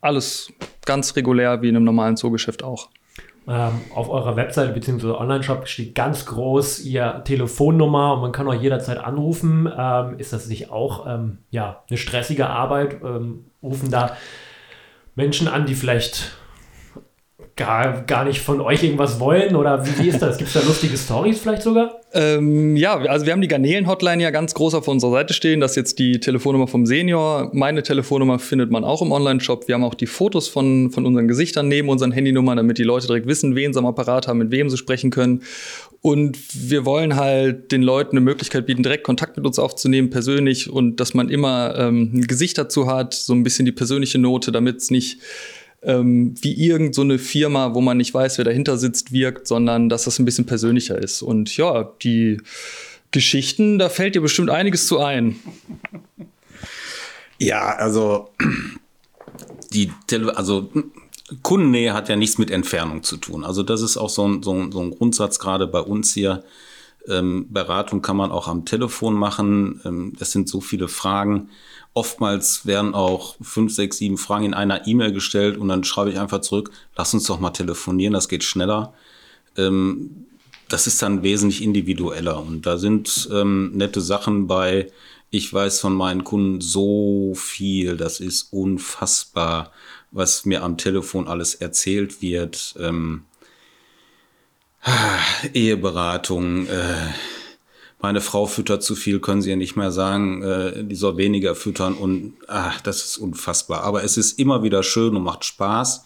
alles 0.00 0.52
ganz 0.86 1.16
regulär 1.16 1.60
wie 1.62 1.68
in 1.68 1.76
einem 1.76 1.84
normalen 1.84 2.16
Zoogeschäft 2.16 2.62
auch. 2.62 2.88
Ähm, 3.46 3.82
auf 3.94 4.08
eurer 4.08 4.36
Webseite 4.36 4.72
bzw. 4.72 5.10
Online-Shop 5.10 5.68
steht 5.68 5.94
ganz 5.94 6.24
groß 6.24 6.80
ihr 6.80 7.22
Telefonnummer 7.24 8.14
und 8.14 8.22
man 8.22 8.32
kann 8.32 8.48
auch 8.48 8.54
jederzeit 8.54 8.98
anrufen. 8.98 9.70
Ähm, 9.76 10.18
ist 10.18 10.32
das 10.32 10.46
nicht 10.46 10.70
auch 10.70 11.06
ähm, 11.06 11.38
ja, 11.50 11.82
eine 11.88 11.98
stressige 11.98 12.48
Arbeit? 12.48 13.02
Ähm, 13.04 13.44
rufen 13.62 13.90
da 13.90 14.16
Menschen 15.14 15.46
an, 15.46 15.66
die 15.66 15.74
vielleicht 15.74 16.32
gar, 17.56 18.02
gar 18.02 18.24
nicht 18.24 18.40
von 18.40 18.60
euch 18.60 18.82
irgendwas 18.82 19.20
wollen? 19.20 19.54
Oder 19.54 19.86
wie, 19.86 20.04
wie 20.04 20.08
ist 20.08 20.20
das? 20.20 20.38
Gibt 20.38 20.48
es 20.48 20.60
da 20.60 20.66
lustige 20.66 20.96
Stories 20.96 21.38
vielleicht 21.38 21.62
sogar? 21.62 22.00
Ähm, 22.12 22.76
ja, 22.76 22.96
also 22.96 23.26
wir 23.26 23.32
haben 23.32 23.40
die 23.40 23.48
Garnelen-Hotline 23.48 24.22
ja 24.22 24.30
ganz 24.30 24.54
groß 24.54 24.74
auf 24.74 24.88
unserer 24.88 25.12
Seite 25.12 25.34
stehen. 25.34 25.60
Das 25.60 25.72
ist 25.72 25.76
jetzt 25.76 25.98
die 25.98 26.20
Telefonnummer 26.20 26.66
vom 26.66 26.86
Senior. 26.86 27.50
Meine 27.52 27.82
Telefonnummer 27.82 28.38
findet 28.38 28.70
man 28.70 28.84
auch 28.84 29.02
im 29.02 29.12
Online-Shop. 29.12 29.68
Wir 29.68 29.76
haben 29.76 29.84
auch 29.84 29.94
die 29.94 30.06
Fotos 30.06 30.48
von, 30.48 30.90
von 30.90 31.06
unseren 31.06 31.28
Gesichtern 31.28 31.68
neben 31.68 31.88
unseren 31.88 32.12
Handynummern, 32.12 32.56
damit 32.56 32.78
die 32.78 32.84
Leute 32.84 33.06
direkt 33.06 33.26
wissen, 33.26 33.54
wen 33.54 33.72
sie 33.72 33.78
am 33.78 33.86
Apparat 33.86 34.26
haben, 34.26 34.38
mit 34.38 34.50
wem 34.50 34.68
sie 34.68 34.76
sprechen 34.76 35.10
können. 35.10 35.42
Und 36.00 36.38
wir 36.68 36.84
wollen 36.84 37.16
halt 37.16 37.72
den 37.72 37.82
Leuten 37.82 38.16
eine 38.16 38.24
Möglichkeit 38.24 38.66
bieten, 38.66 38.82
direkt 38.82 39.04
Kontakt 39.04 39.36
mit 39.36 39.46
uns 39.46 39.58
aufzunehmen, 39.58 40.10
persönlich, 40.10 40.68
und 40.68 41.00
dass 41.00 41.14
man 41.14 41.30
immer 41.30 41.74
ähm, 41.78 42.10
ein 42.12 42.26
Gesicht 42.26 42.58
dazu 42.58 42.86
hat, 42.86 43.14
so 43.14 43.32
ein 43.32 43.42
bisschen 43.42 43.64
die 43.64 43.72
persönliche 43.72 44.18
Note, 44.18 44.52
damit 44.52 44.76
es 44.76 44.90
nicht 44.90 45.18
ähm, 45.84 46.34
wie 46.40 46.54
irgendeine 46.54 47.18
so 47.18 47.24
Firma, 47.24 47.74
wo 47.74 47.80
man 47.80 47.96
nicht 47.96 48.14
weiß, 48.14 48.38
wer 48.38 48.44
dahinter 48.44 48.78
sitzt, 48.78 49.12
wirkt, 49.12 49.46
sondern 49.46 49.88
dass 49.88 50.04
das 50.04 50.18
ein 50.18 50.24
bisschen 50.24 50.46
persönlicher 50.46 50.98
ist. 50.98 51.22
Und 51.22 51.56
ja, 51.56 51.92
die 52.02 52.38
Geschichten, 53.10 53.78
da 53.78 53.88
fällt 53.88 54.14
dir 54.14 54.20
bestimmt 54.20 54.50
einiges 54.50 54.86
zu 54.86 54.98
ein. 55.00 55.36
Ja, 57.38 57.76
also 57.76 58.30
die 59.72 59.90
Tele 60.06 60.36
also 60.36 60.70
Kundennähe 61.42 61.94
hat 61.94 62.08
ja 62.08 62.16
nichts 62.16 62.38
mit 62.38 62.50
Entfernung 62.50 63.02
zu 63.02 63.16
tun. 63.16 63.44
Also 63.44 63.62
das 63.62 63.82
ist 63.82 63.96
auch 63.96 64.10
so 64.10 64.26
ein, 64.26 64.42
so 64.42 64.52
ein, 64.52 64.72
so 64.72 64.80
ein 64.80 64.90
Grundsatz 64.90 65.38
gerade 65.38 65.66
bei 65.66 65.80
uns 65.80 66.12
hier. 66.12 66.44
Ähm, 67.06 67.46
Beratung 67.50 68.02
kann 68.02 68.16
man 68.16 68.30
auch 68.30 68.48
am 68.48 68.64
Telefon 68.64 69.14
machen. 69.14 69.80
Ähm, 69.84 70.12
das 70.18 70.32
sind 70.32 70.48
so 70.48 70.60
viele 70.60 70.88
Fragen. 70.88 71.50
Oftmals 71.94 72.66
werden 72.66 72.92
auch 72.92 73.36
fünf, 73.40 73.72
sechs, 73.72 73.98
sieben 73.98 74.18
Fragen 74.18 74.46
in 74.46 74.54
einer 74.54 74.86
E-Mail 74.88 75.12
gestellt 75.12 75.56
und 75.56 75.68
dann 75.68 75.84
schreibe 75.84 76.10
ich 76.10 76.18
einfach 76.18 76.40
zurück, 76.40 76.72
lass 76.96 77.14
uns 77.14 77.24
doch 77.24 77.38
mal 77.38 77.50
telefonieren, 77.50 78.12
das 78.12 78.28
geht 78.28 78.42
schneller. 78.42 78.92
Ähm, 79.56 80.26
das 80.68 80.88
ist 80.88 81.00
dann 81.02 81.22
wesentlich 81.22 81.62
individueller 81.62 82.40
und 82.40 82.66
da 82.66 82.78
sind 82.78 83.28
ähm, 83.32 83.72
nette 83.74 84.00
Sachen 84.00 84.48
bei. 84.48 84.90
Ich 85.30 85.52
weiß 85.52 85.80
von 85.80 85.94
meinen 85.94 86.24
Kunden 86.24 86.60
so 86.60 87.34
viel, 87.36 87.96
das 87.96 88.20
ist 88.20 88.52
unfassbar, 88.52 89.72
was 90.10 90.44
mir 90.44 90.62
am 90.62 90.78
Telefon 90.78 91.28
alles 91.28 91.54
erzählt 91.54 92.22
wird. 92.22 92.74
Ähm, 92.78 93.24
Eheberatung, 95.52 96.66
äh, 96.66 96.96
meine 98.04 98.20
Frau 98.20 98.44
füttert 98.44 98.82
zu 98.82 98.96
viel, 98.96 99.18
können 99.18 99.40
sie 99.40 99.48
ja 99.48 99.56
nicht 99.56 99.76
mehr 99.76 99.90
sagen, 99.90 100.42
äh, 100.42 100.84
die 100.84 100.94
soll 100.94 101.16
weniger 101.16 101.54
füttern 101.54 101.94
und 101.94 102.34
ach, 102.48 102.78
das 102.82 103.02
ist 103.02 103.16
unfassbar. 103.16 103.82
Aber 103.82 104.04
es 104.04 104.18
ist 104.18 104.38
immer 104.38 104.62
wieder 104.62 104.82
schön 104.82 105.16
und 105.16 105.22
macht 105.22 105.46
Spaß. 105.46 106.04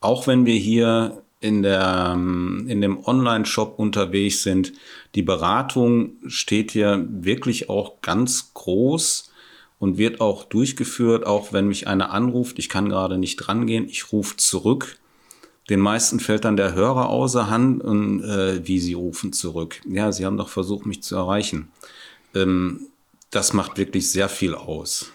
Auch 0.00 0.26
wenn 0.26 0.46
wir 0.46 0.56
hier 0.56 1.22
in, 1.38 1.62
der, 1.62 2.14
in 2.14 2.80
dem 2.80 2.98
Online-Shop 3.06 3.78
unterwegs 3.78 4.42
sind, 4.42 4.72
die 5.14 5.22
Beratung 5.22 6.14
steht 6.26 6.72
hier 6.72 7.06
wirklich 7.08 7.70
auch 7.70 8.00
ganz 8.02 8.52
groß 8.54 9.30
und 9.78 9.98
wird 9.98 10.20
auch 10.20 10.42
durchgeführt, 10.42 11.24
auch 11.24 11.52
wenn 11.52 11.68
mich 11.68 11.86
einer 11.86 12.10
anruft, 12.10 12.58
ich 12.58 12.68
kann 12.68 12.88
gerade 12.88 13.16
nicht 13.16 13.36
drangehen, 13.36 13.88
ich 13.88 14.10
rufe 14.10 14.36
zurück 14.38 14.98
den 15.70 15.80
meisten 15.80 16.20
fällt 16.20 16.44
dann 16.44 16.56
der 16.56 16.74
Hörer 16.74 17.08
außer 17.08 17.48
Hand 17.48 17.82
und 17.82 18.22
äh, 18.24 18.66
wie 18.66 18.78
sie 18.78 18.94
rufen 18.94 19.32
zurück. 19.32 19.80
Ja, 19.88 20.10
sie 20.12 20.26
haben 20.26 20.36
doch 20.36 20.48
versucht, 20.48 20.86
mich 20.86 21.02
zu 21.02 21.16
erreichen. 21.16 21.70
Ähm, 22.34 22.88
das 23.30 23.52
macht 23.52 23.78
wirklich 23.78 24.10
sehr 24.10 24.28
viel 24.28 24.54
aus. 24.54 25.12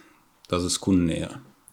Das 0.48 0.64
ist 0.64 0.80
Kundennähe. 0.80 1.30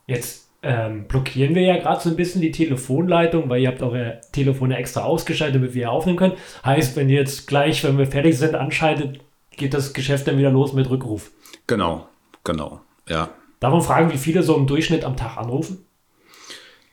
Jetzt 0.07 0.49
ähm, 0.63 1.05
blockieren 1.07 1.55
wir 1.55 1.63
ja 1.63 1.77
gerade 1.77 2.03
so 2.03 2.11
ein 2.11 2.17
bisschen 2.17 2.41
die 2.41 2.51
Telefonleitung, 2.51 3.49
weil 3.49 3.63
ihr 3.63 3.69
habt 3.69 3.83
eure 3.83 4.21
Telefone 4.33 4.77
extra 4.77 5.05
ausgeschaltet, 5.05 5.57
damit 5.57 5.75
wir 5.75 5.91
aufnehmen 5.91 6.19
können. 6.19 6.37
Heißt, 6.65 6.97
wenn 6.97 7.09
ihr 7.09 7.21
jetzt 7.21 7.47
gleich, 7.47 7.85
wenn 7.85 7.99
wir 7.99 8.07
fertig 8.07 8.39
sind, 8.39 8.55
anschaltet, 8.55 9.21
geht 9.57 9.75
das 9.75 9.93
Geschäft 9.93 10.27
dann 10.27 10.39
wieder 10.39 10.51
los 10.51 10.73
mit 10.73 10.91
Rückruf. 10.91 11.31
Genau, 11.67 12.09
genau, 12.43 12.81
ja. 13.09 13.31
Darf 13.61 13.73
man 13.73 13.83
fragen, 13.83 14.13
wie 14.13 14.19
viele 14.19 14.43
so 14.43 14.57
im 14.57 14.67
Durchschnitt 14.67 15.05
am 15.05 15.17
Tag 15.17 15.37
anrufen? 15.37 15.85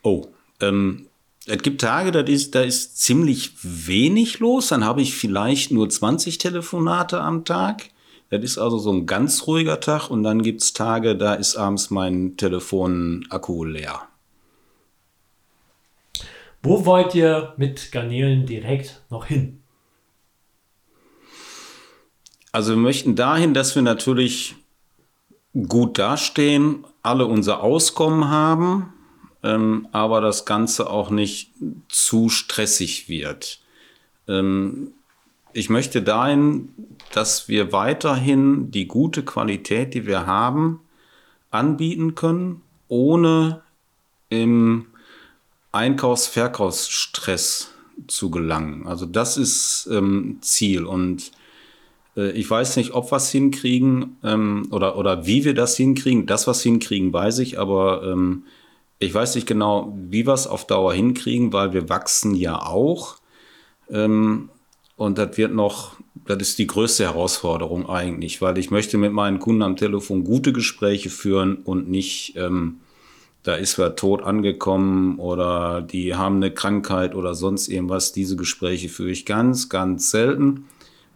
Oh, 0.04 0.28
ähm, 0.62 1.08
es 1.48 1.62
gibt 1.64 1.82
Tage, 1.82 2.12
da 2.12 2.20
ist, 2.20 2.54
da 2.54 2.62
ist 2.62 3.00
ziemlich 3.00 3.54
wenig 3.64 4.40
los. 4.40 4.68
Dann 4.68 4.86
habe 4.86 5.02
ich 5.02 5.16
vielleicht 5.16 5.72
nur 5.72 5.90
20 5.90 6.38
Telefonate 6.38 7.20
am 7.20 7.46
Tag. 7.46 7.90
Das 8.30 8.44
ist 8.44 8.58
also 8.58 8.78
so 8.78 8.92
ein 8.92 9.08
ganz 9.08 9.48
ruhiger 9.48 9.80
Tag. 9.80 10.10
Und 10.10 10.24
dann 10.24 10.44
gibt 10.44 10.62
es 10.62 10.74
Tage, 10.74 11.16
da 11.16 11.34
ist 11.34 11.56
abends 11.56 11.90
mein 11.90 12.38
Telefonakku 12.38 13.66
leer. 13.66 14.08
Wo 16.64 16.86
wollt 16.86 17.16
ihr 17.16 17.54
mit 17.58 17.92
Garnelen 17.92 18.46
direkt 18.46 19.02
noch 19.10 19.26
hin? 19.26 19.62
Also 22.52 22.74
wir 22.74 22.78
möchten 22.78 23.16
dahin, 23.16 23.54
dass 23.54 23.76
wir 23.76 23.82
natürlich 23.82 24.56
gut 25.68 25.98
dastehen, 25.98 26.86
alle 27.02 27.26
unser 27.26 27.64
Auskommen 27.64 28.30
haben, 28.30 28.94
ähm, 29.44 29.88
aber 29.92 30.22
das 30.22 30.46
Ganze 30.46 30.90
auch 30.90 31.10
nicht 31.10 31.52
zu 31.90 32.30
stressig 32.30 33.10
wird. 33.10 33.60
Ähm, 34.28 34.94
ich 35.54 35.70
möchte 35.70 36.02
dahin, 36.02 36.70
dass 37.14 37.48
wir 37.48 37.72
weiterhin 37.72 38.72
die 38.72 38.88
gute 38.88 39.24
Qualität, 39.24 39.94
die 39.94 40.06
wir 40.06 40.26
haben, 40.26 40.80
anbieten 41.50 42.16
können, 42.16 42.62
ohne 42.88 43.62
im 44.30 44.88
Einkaufs-Verkaufsstress 45.72 47.72
zu 48.08 48.32
gelangen. 48.32 48.88
Also 48.88 49.06
das 49.06 49.38
ist 49.38 49.88
ähm, 49.92 50.38
Ziel 50.42 50.86
und 50.86 51.32
Äh, 52.18 52.32
ich 52.32 52.50
weiß 52.50 52.76
nicht, 52.76 52.92
ob 52.92 53.10
wir 53.12 53.18
es 53.18 53.32
hinkriegen 53.32 54.18
ähm, 54.22 54.68
oder, 54.72 54.98
oder 54.98 55.26
wie 55.26 55.46
wir 55.46 55.54
das 55.54 55.78
hinkriegen. 55.78 56.26
Das, 56.26 56.46
was 56.46 56.62
hinkriegen, 56.62 57.14
weiß 57.14 57.40
ich, 57.40 57.58
aber 57.58 58.04
ähm, 58.04 58.44
ich 59.02 59.14
weiß 59.14 59.34
nicht 59.34 59.48
genau, 59.48 59.98
wie 59.98 60.28
wir 60.28 60.34
es 60.34 60.46
auf 60.46 60.68
Dauer 60.68 60.94
hinkriegen, 60.94 61.52
weil 61.52 61.74
wir 61.74 61.90
wachsen 61.90 62.36
ja 62.36 62.62
auch. 62.62 63.18
Ähm, 63.90 64.50
und 64.96 65.18
das 65.18 65.38
wird 65.38 65.56
noch, 65.56 65.96
das 66.28 66.38
ist 66.42 66.60
die 66.60 66.68
größte 66.68 67.06
Herausforderung 67.06 67.90
eigentlich, 67.90 68.44
weil 68.44 68.60
ich 68.60 68.70
möchte 68.70 69.00
mit 69.00 69.12
meinen 69.12 69.40
Kunden 69.40 69.64
am 69.64 69.76
Telefon 69.76 70.24
gute 70.24 70.54
Gespräche 70.54 71.10
führen 71.10 71.56
und 71.56 71.90
nicht, 71.90 72.36
ähm, 72.38 72.82
da 73.42 73.56
ist 73.56 73.80
wer 73.80 73.96
tot 73.96 74.22
angekommen 74.22 75.18
oder 75.18 75.82
die 75.82 76.14
haben 76.14 76.36
eine 76.36 76.52
Krankheit 76.52 77.16
oder 77.16 77.34
sonst 77.34 77.70
irgendwas. 77.70 78.14
Diese 78.14 78.36
Gespräche 78.36 78.88
führe 78.88 79.10
ich 79.10 79.26
ganz, 79.26 79.68
ganz 79.68 80.12
selten. 80.12 80.66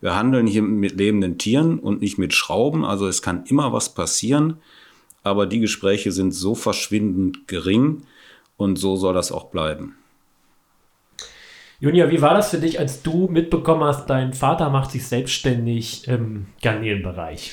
Wir 0.02 0.16
handeln 0.16 0.48
hier 0.48 0.64
mit 0.64 0.98
lebenden 0.98 1.38
Tieren 1.38 1.78
und 1.78 2.02
nicht 2.02 2.18
mit 2.18 2.34
Schrauben, 2.34 2.84
also 2.84 3.08
es 3.08 3.22
kann 3.22 3.44
immer 3.46 3.74
was 3.74 3.94
passieren 3.94 4.58
aber 5.26 5.48
die 5.48 5.60
Gespräche 5.60 6.12
sind 6.12 6.32
so 6.32 6.56
verschwindend 6.56 7.48
gering 7.48 8.04
und 8.58 8.78
so 8.78 8.96
soll 8.96 9.14
das 9.14 9.32
auch 9.32 9.46
bleiben. 9.46 9.96
Junia, 11.80 12.10
wie 12.10 12.22
war 12.22 12.36
das 12.36 12.52
für 12.52 12.60
dich, 12.60 12.80
als 12.80 13.02
du 13.02 13.28
mitbekommen 13.28 13.84
hast, 13.84 14.10
dein 14.10 14.34
Vater 14.34 14.70
macht 14.70 14.92
sich 14.92 15.06
selbstständig 15.08 16.08
im 16.08 16.46
Garnelenbereich? 16.62 17.52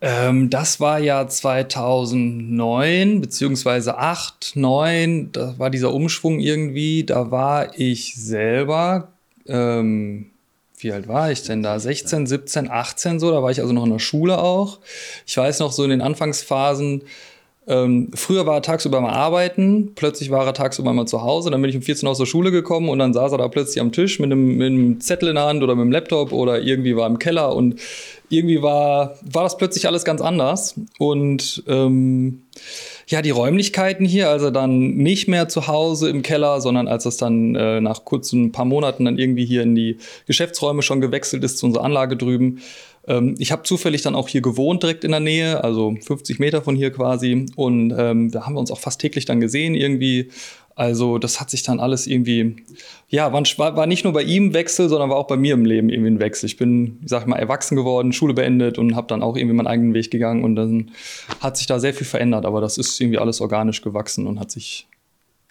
Ähm, 0.00 0.50
das 0.50 0.80
war 0.80 0.98
ja 0.98 1.26
2009 1.26 3.20
beziehungsweise 3.20 3.98
8, 3.98 4.52
9. 4.56 5.32
Da 5.32 5.58
war 5.58 5.70
dieser 5.70 5.92
Umschwung 5.92 6.40
irgendwie. 6.40 7.04
Da 7.04 7.30
war 7.30 7.78
ich 7.78 8.16
selber 8.16 9.12
ähm, 9.46 10.30
wie 10.78 10.92
alt 10.92 11.08
war 11.08 11.30
ich 11.30 11.42
denn 11.42 11.62
da? 11.62 11.78
16, 11.78 12.26
17, 12.26 12.70
18 12.70 13.20
so, 13.20 13.30
da 13.30 13.42
war 13.42 13.50
ich 13.50 13.60
also 13.60 13.72
noch 13.72 13.84
in 13.84 13.92
der 13.92 13.98
Schule 13.98 14.38
auch. 14.38 14.78
Ich 15.26 15.36
weiß 15.36 15.60
noch 15.60 15.72
so 15.72 15.84
in 15.84 15.90
den 15.90 16.02
Anfangsphasen, 16.02 17.02
ähm, 17.68 18.10
früher 18.14 18.46
war 18.46 18.54
er 18.54 18.62
tagsüber 18.62 19.00
mal 19.00 19.12
arbeiten, 19.12 19.92
plötzlich 19.96 20.30
war 20.30 20.46
er 20.46 20.54
tagsüber 20.54 20.92
mal 20.92 21.06
zu 21.06 21.22
Hause, 21.22 21.50
dann 21.50 21.60
bin 21.60 21.68
ich 21.68 21.76
um 21.76 21.82
14 21.82 22.06
Uhr 22.06 22.12
aus 22.12 22.18
der 22.18 22.26
Schule 22.26 22.52
gekommen 22.52 22.88
und 22.88 23.00
dann 23.00 23.12
saß 23.12 23.32
er 23.32 23.38
da 23.38 23.48
plötzlich 23.48 23.80
am 23.80 23.90
Tisch 23.90 24.20
mit 24.20 24.30
einem, 24.30 24.56
mit 24.56 24.68
einem 24.68 25.00
Zettel 25.00 25.30
in 25.30 25.34
der 25.34 25.46
Hand 25.46 25.64
oder 25.64 25.74
mit 25.74 25.82
einem 25.82 25.90
Laptop 25.90 26.30
oder 26.30 26.60
irgendwie 26.60 26.94
war 26.94 27.08
im 27.08 27.18
Keller 27.18 27.56
und 27.56 27.80
irgendwie 28.28 28.62
war, 28.62 29.16
war 29.22 29.42
das 29.42 29.56
plötzlich 29.56 29.88
alles 29.88 30.04
ganz 30.04 30.20
anders. 30.20 30.74
Und 30.98 31.64
ähm, 31.66 32.42
ja, 33.08 33.22
die 33.22 33.30
Räumlichkeiten 33.30 34.04
hier, 34.04 34.30
also 34.30 34.50
dann 34.50 34.96
nicht 34.96 35.28
mehr 35.28 35.48
zu 35.48 35.68
Hause 35.68 36.10
im 36.10 36.22
Keller, 36.22 36.60
sondern 36.60 36.88
als 36.88 37.06
es 37.06 37.16
dann 37.16 37.54
äh, 37.54 37.80
nach 37.80 38.04
kurzen 38.04 38.50
paar 38.50 38.64
Monaten 38.64 39.04
dann 39.04 39.16
irgendwie 39.16 39.44
hier 39.44 39.62
in 39.62 39.76
die 39.76 39.98
Geschäftsräume 40.26 40.82
schon 40.82 41.00
gewechselt 41.00 41.44
ist 41.44 41.58
zu 41.58 41.66
unserer 41.66 41.84
Anlage 41.84 42.16
drüben. 42.16 42.60
Ähm, 43.06 43.36
ich 43.38 43.52
habe 43.52 43.62
zufällig 43.62 44.02
dann 44.02 44.16
auch 44.16 44.28
hier 44.28 44.40
gewohnt, 44.40 44.82
direkt 44.82 45.04
in 45.04 45.12
der 45.12 45.20
Nähe, 45.20 45.62
also 45.62 45.94
50 46.00 46.40
Meter 46.40 46.62
von 46.62 46.74
hier 46.74 46.90
quasi. 46.90 47.46
Und 47.54 47.94
ähm, 47.96 48.32
da 48.32 48.44
haben 48.44 48.54
wir 48.54 48.60
uns 48.60 48.72
auch 48.72 48.80
fast 48.80 49.00
täglich 49.00 49.24
dann 49.24 49.40
gesehen 49.40 49.76
irgendwie. 49.76 50.30
Also 50.76 51.16
das 51.16 51.40
hat 51.40 51.48
sich 51.48 51.62
dann 51.62 51.80
alles 51.80 52.06
irgendwie, 52.06 52.56
ja, 53.08 53.32
war, 53.32 53.76
war 53.76 53.86
nicht 53.86 54.04
nur 54.04 54.12
bei 54.12 54.22
ihm 54.22 54.52
Wechsel, 54.52 54.90
sondern 54.90 55.08
war 55.08 55.16
auch 55.16 55.26
bei 55.26 55.38
mir 55.38 55.54
im 55.54 55.64
Leben 55.64 55.88
irgendwie 55.88 56.10
ein 56.10 56.20
Wechsel. 56.20 56.44
Ich 56.44 56.58
bin, 56.58 57.00
sag 57.06 57.22
ich 57.22 57.26
mal, 57.26 57.38
erwachsen 57.38 57.76
geworden, 57.76 58.12
Schule 58.12 58.34
beendet 58.34 58.78
und 58.78 58.94
habe 58.94 59.06
dann 59.06 59.22
auch 59.22 59.36
irgendwie 59.36 59.56
meinen 59.56 59.68
eigenen 59.68 59.94
Weg 59.94 60.10
gegangen 60.10 60.44
und 60.44 60.54
dann 60.54 60.90
hat 61.40 61.56
sich 61.56 61.66
da 61.66 61.78
sehr 61.78 61.94
viel 61.94 62.06
verändert. 62.06 62.44
Aber 62.44 62.60
das 62.60 62.76
ist 62.76 63.00
irgendwie 63.00 63.18
alles 63.18 63.40
organisch 63.40 63.80
gewachsen 63.80 64.26
und 64.26 64.38
hat 64.38 64.50
sich 64.50 64.86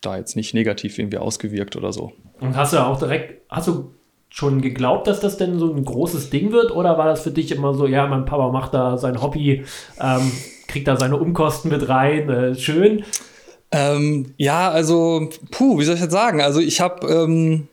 da 0.01 0.15
jetzt 0.15 0.35
nicht 0.35 0.53
negativ 0.53 0.99
irgendwie 0.99 1.17
ausgewirkt 1.17 1.75
oder 1.75 1.91
so. 1.91 2.13
Und 2.39 2.55
hast 2.55 2.73
du 2.73 2.77
auch 2.77 2.99
direkt, 2.99 3.41
hast 3.49 3.67
du 3.67 3.95
schon 4.29 4.61
geglaubt, 4.61 5.07
dass 5.07 5.21
das 5.21 5.37
denn 5.37 5.57
so 5.57 5.73
ein 5.73 5.83
großes 5.83 6.29
Ding 6.29 6.51
wird? 6.51 6.69
Oder 6.69 6.99
war 6.99 7.07
das 7.07 7.23
für 7.23 7.31
dich 7.31 7.51
immer 7.51 7.73
so, 7.73 7.87
ja, 7.87 8.05
mein 8.05 8.25
Papa 8.25 8.51
macht 8.51 8.75
da 8.75 8.99
sein 8.99 9.23
Hobby, 9.23 9.63
ähm, 9.99 10.31
kriegt 10.67 10.87
da 10.87 10.97
seine 10.97 11.17
Umkosten 11.17 11.71
mit 11.71 11.89
rein, 11.89 12.29
äh, 12.29 12.53
schön? 12.53 13.03
Ähm, 13.75 14.33
ja, 14.37 14.71
also, 14.71 15.29
puh, 15.51 15.77
wie 15.77 15.83
soll 15.83 15.95
ich 15.95 16.01
das 16.01 16.09
sagen? 16.09 16.39
Also 16.39 16.61
ich 16.61 16.79
habe, 16.79 17.05
ähm, 17.07 17.67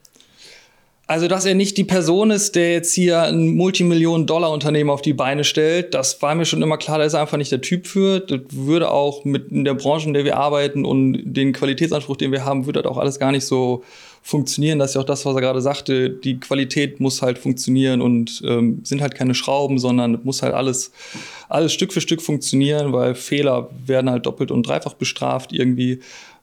also 1.07 1.29
dass 1.29 1.45
er 1.45 1.55
nicht 1.55 1.77
die 1.77 1.85
Person 1.85 2.33
ist, 2.33 2.57
der 2.57 2.73
jetzt 2.73 2.93
hier 2.93 3.23
ein 3.23 3.55
Multimillionen-Dollar-Unternehmen 3.55 4.91
auf 4.91 5.01
die 5.01 5.13
Beine 5.13 5.45
stellt, 5.45 5.95
das 5.95 6.21
war 6.21 6.35
mir 6.35 6.45
schon 6.45 6.61
immer 6.61 6.77
klar, 6.77 6.99
da 6.99 7.05
ist 7.05 7.13
er 7.13 7.21
einfach 7.21 7.39
nicht 7.39 7.53
der 7.53 7.61
Typ 7.61 7.87
für. 7.87 8.19
Das 8.19 8.41
würde 8.51 8.91
auch 8.91 9.25
mit 9.25 9.53
in 9.53 9.65
der 9.65 9.75
Branche, 9.75 10.09
in 10.09 10.15
der 10.15 10.25
wir 10.25 10.39
arbeiten 10.39 10.85
und 10.85 11.23
den 11.23 11.53
Qualitätsanspruch, 11.53 12.17
den 12.17 12.33
wir 12.33 12.45
haben, 12.45 12.67
würde 12.67 12.83
das 12.83 12.91
auch 12.91 12.99
alles 12.99 13.21
gar 13.21 13.31
nicht 13.31 13.47
so 13.47 13.85
funktionieren. 14.23 14.79
Das 14.79 14.91
ist 14.91 14.95
ja 14.95 15.01
auch 15.01 15.07
das, 15.07 15.27
was 15.27 15.35
er 15.35 15.41
gerade 15.41 15.61
sagte. 15.61 16.09
Die 16.11 16.39
Qualität 16.39 17.01
muss 17.01 17.23
halt 17.23 17.39
funktionieren 17.39 18.01
und 18.01 18.43
ähm, 18.47 18.81
sind 18.85 19.03
halt 19.03 19.15
keine 19.15 19.35
Schrauben, 19.35 19.79
sondern 19.79 20.21
muss 20.23 20.43
halt 20.43 20.55
alles, 20.55 20.93
alles 21.49 21.73
Stück 21.73 21.93
für 21.93 22.01
Stück 22.01 22.23
funktionieren, 22.23 22.93
weil 22.93 23.15
Fehler 23.15 23.69
werden 23.85 24.09
halt 24.09 24.27
doppelt 24.27 24.51
und 24.51 24.67
dreifach 24.67 24.95
bestraft 24.95 25.53
irgendwie. 25.53 26.01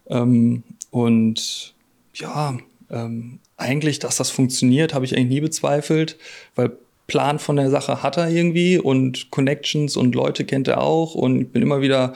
Ähm, 0.08 0.64
und 0.92 1.74
ja, 2.14 2.58
ähm, 2.90 3.40
eigentlich, 3.56 4.00
dass 4.00 4.18
das 4.18 4.30
funktioniert, 4.30 4.94
habe 4.94 5.06
ich 5.06 5.16
eigentlich 5.16 5.30
nie 5.30 5.42
bezweifelt, 5.42 6.18
weil 6.56 6.72
Plan 7.08 7.40
von 7.40 7.56
der 7.56 7.70
Sache 7.70 8.04
hat 8.04 8.18
er 8.18 8.30
irgendwie 8.30 8.78
und 8.78 9.32
Connections 9.32 9.98
und 9.98 10.14
Leute 10.16 10.46
kennt 10.46 10.68
er 10.68 10.82
auch 10.82 11.16
und 11.16 11.42
ich 11.42 11.48
bin 11.50 11.62
immer 11.62 11.82
wieder, 11.82 12.14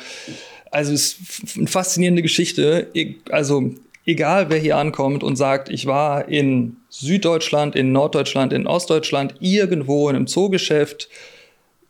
also 0.71 0.93
es 0.93 1.17
ist 1.17 1.57
eine 1.57 1.67
faszinierende 1.67 2.21
Geschichte. 2.21 2.91
Also 3.29 3.73
egal 4.05 4.49
wer 4.49 4.59
hier 4.59 4.77
ankommt 4.77 5.23
und 5.23 5.35
sagt, 5.35 5.69
ich 5.69 5.85
war 5.85 6.27
in 6.27 6.77
Süddeutschland, 6.89 7.75
in 7.75 7.91
Norddeutschland, 7.91 8.53
in 8.53 8.67
Ostdeutschland, 8.67 9.35
irgendwo 9.39 10.09
in 10.09 10.15
einem 10.15 10.27
Zoogeschäft. 10.27 11.09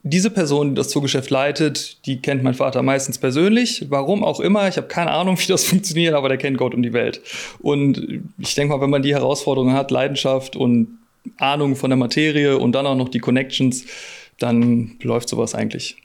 Diese 0.05 0.29
Person, 0.29 0.69
die 0.69 0.75
das 0.75 0.89
Zoogeschäft 0.89 1.29
leitet, 1.29 2.05
die 2.05 2.21
kennt 2.21 2.43
mein 2.43 2.53
Vater 2.53 2.83
meistens 2.83 3.17
persönlich. 3.17 3.85
Warum 3.89 4.23
auch 4.23 4.41
immer, 4.41 4.67
ich 4.67 4.77
habe 4.77 4.87
keine 4.87 5.11
Ahnung, 5.11 5.37
wie 5.39 5.47
das 5.47 5.63
funktioniert, 5.63 6.13
aber 6.13 6.29
der 6.29 6.37
kennt 6.37 6.57
Gott 6.57 6.73
und 6.73 6.83
die 6.83 6.93
Welt. 6.93 7.21
Und 7.59 8.21
ich 8.37 8.55
denke 8.55 8.75
mal, 8.75 8.81
wenn 8.81 8.89
man 8.89 9.01
die 9.01 9.13
Herausforderungen 9.13 9.73
hat, 9.73 9.91
Leidenschaft 9.91 10.55
und 10.55 10.99
Ahnung 11.37 11.75
von 11.75 11.89
der 11.89 11.97
Materie 11.97 12.57
und 12.57 12.73
dann 12.73 12.85
auch 12.85 12.95
noch 12.95 13.09
die 13.09 13.19
Connections, 13.19 13.85
dann 14.39 14.97
läuft 15.01 15.29
sowas 15.29 15.55
eigentlich. 15.55 15.95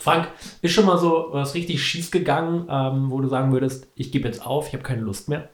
Frank, 0.00 0.28
ist 0.62 0.72
schon 0.72 0.86
mal 0.86 0.98
so 0.98 1.28
was 1.32 1.54
richtig 1.54 1.82
schief 1.82 2.10
gegangen, 2.10 2.66
ähm, 2.70 3.10
wo 3.10 3.20
du 3.20 3.28
sagen 3.28 3.52
würdest, 3.52 3.86
ich 3.96 4.12
gebe 4.12 4.26
jetzt 4.26 4.44
auf, 4.44 4.68
ich 4.68 4.72
habe 4.72 4.82
keine 4.82 5.02
Lust 5.02 5.28
mehr? 5.28 5.48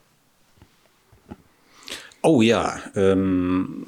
Oh 2.23 2.43
ja, 2.43 2.79
ähm, 2.95 3.87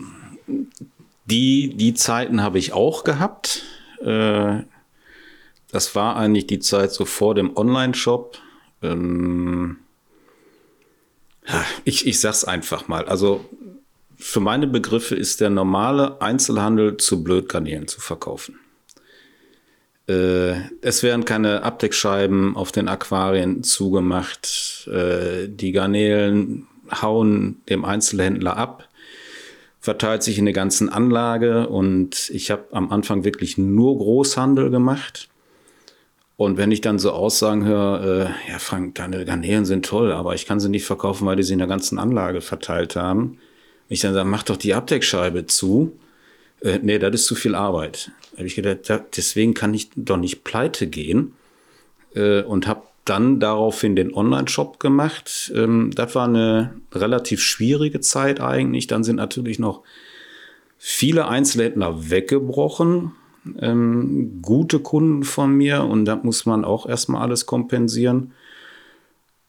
die, 1.26 1.74
die 1.76 1.94
Zeiten 1.94 2.42
habe 2.42 2.58
ich 2.58 2.72
auch 2.72 3.04
gehabt. 3.04 3.62
Äh, 4.00 4.62
das 5.70 5.94
war 5.94 6.16
eigentlich 6.16 6.46
die 6.46 6.60
Zeit 6.60 6.92
so 6.92 7.04
vor 7.04 7.34
dem 7.34 7.56
Online-Shop. 7.56 8.38
Ähm, 8.82 9.78
ich, 11.84 12.06
ich 12.06 12.20
sag's 12.20 12.44
einfach 12.44 12.88
mal. 12.88 13.04
Also 13.06 13.44
für 14.16 14.40
meine 14.40 14.66
Begriffe 14.66 15.14
ist 15.14 15.40
der 15.40 15.50
normale 15.50 16.20
Einzelhandel 16.20 16.96
zu 16.96 17.22
blöd, 17.22 17.48
Garnelen 17.48 17.88
zu 17.88 18.00
verkaufen. 18.00 18.58
Äh, 20.08 20.54
es 20.80 21.02
werden 21.02 21.24
keine 21.24 21.62
Abdeckscheiben 21.62 22.56
auf 22.56 22.72
den 22.72 22.88
Aquarien 22.88 23.62
zugemacht. 23.62 24.88
Äh, 24.90 25.48
die 25.48 25.72
Garnelen 25.72 26.66
hauen 27.02 27.60
dem 27.68 27.84
Einzelhändler 27.84 28.56
ab, 28.56 28.88
verteilt 29.80 30.22
sich 30.22 30.38
in 30.38 30.46
der 30.46 30.54
ganzen 30.54 30.88
Anlage 30.88 31.68
und 31.68 32.30
ich 32.30 32.50
habe 32.50 32.64
am 32.72 32.90
Anfang 32.90 33.24
wirklich 33.24 33.58
nur 33.58 33.98
Großhandel 33.98 34.70
gemacht. 34.70 35.28
Und 36.36 36.56
wenn 36.56 36.70
ich 36.70 36.80
dann 36.80 37.00
so 37.00 37.10
Aussagen 37.10 37.64
höre, 37.64 38.04
äh, 38.04 38.50
ja 38.50 38.58
Frank, 38.58 38.94
deine 38.94 39.24
Garnelen 39.24 39.64
sind 39.64 39.84
toll, 39.84 40.12
aber 40.12 40.34
ich 40.34 40.46
kann 40.46 40.60
sie 40.60 40.68
nicht 40.68 40.86
verkaufen, 40.86 41.26
weil 41.26 41.36
die 41.36 41.42
sie 41.42 41.52
in 41.52 41.58
der 41.58 41.68
ganzen 41.68 41.98
Anlage 41.98 42.40
verteilt 42.40 42.96
haben. 42.96 43.38
Ich 43.88 44.00
dann 44.00 44.14
sage, 44.14 44.28
mach 44.28 44.44
doch 44.44 44.56
die 44.56 44.72
Abdeckscheibe 44.72 45.46
zu. 45.46 45.98
Äh, 46.60 46.80
nee, 46.82 46.98
das 46.98 47.14
ist 47.14 47.26
zu 47.26 47.34
viel 47.34 47.54
Arbeit 47.54 48.10
habe 48.38 48.46
ich 48.46 48.54
gedacht, 48.54 48.88
ja, 48.88 49.04
deswegen 49.16 49.52
kann 49.52 49.74
ich 49.74 49.90
doch 49.96 50.16
nicht 50.16 50.44
pleite 50.44 50.86
gehen 50.86 51.34
äh, 52.14 52.42
und 52.42 52.66
habe 52.66 52.82
dann 53.04 53.40
daraufhin 53.40 53.96
den 53.96 54.14
Online-Shop 54.14 54.78
gemacht. 54.78 55.52
Ähm, 55.54 55.90
das 55.94 56.14
war 56.14 56.28
eine 56.28 56.74
relativ 56.92 57.40
schwierige 57.40 58.00
Zeit 58.00 58.40
eigentlich. 58.40 58.86
Dann 58.86 59.02
sind 59.02 59.16
natürlich 59.16 59.58
noch 59.58 59.82
viele 60.78 61.26
Einzelhändler 61.26 62.10
weggebrochen. 62.10 63.12
Ähm, 63.58 64.40
gute 64.42 64.78
Kunden 64.78 65.24
von 65.24 65.52
mir 65.52 65.82
und 65.84 66.04
da 66.04 66.16
muss 66.16 66.46
man 66.46 66.64
auch 66.64 66.86
erstmal 66.86 67.22
alles 67.22 67.46
kompensieren. 67.46 68.32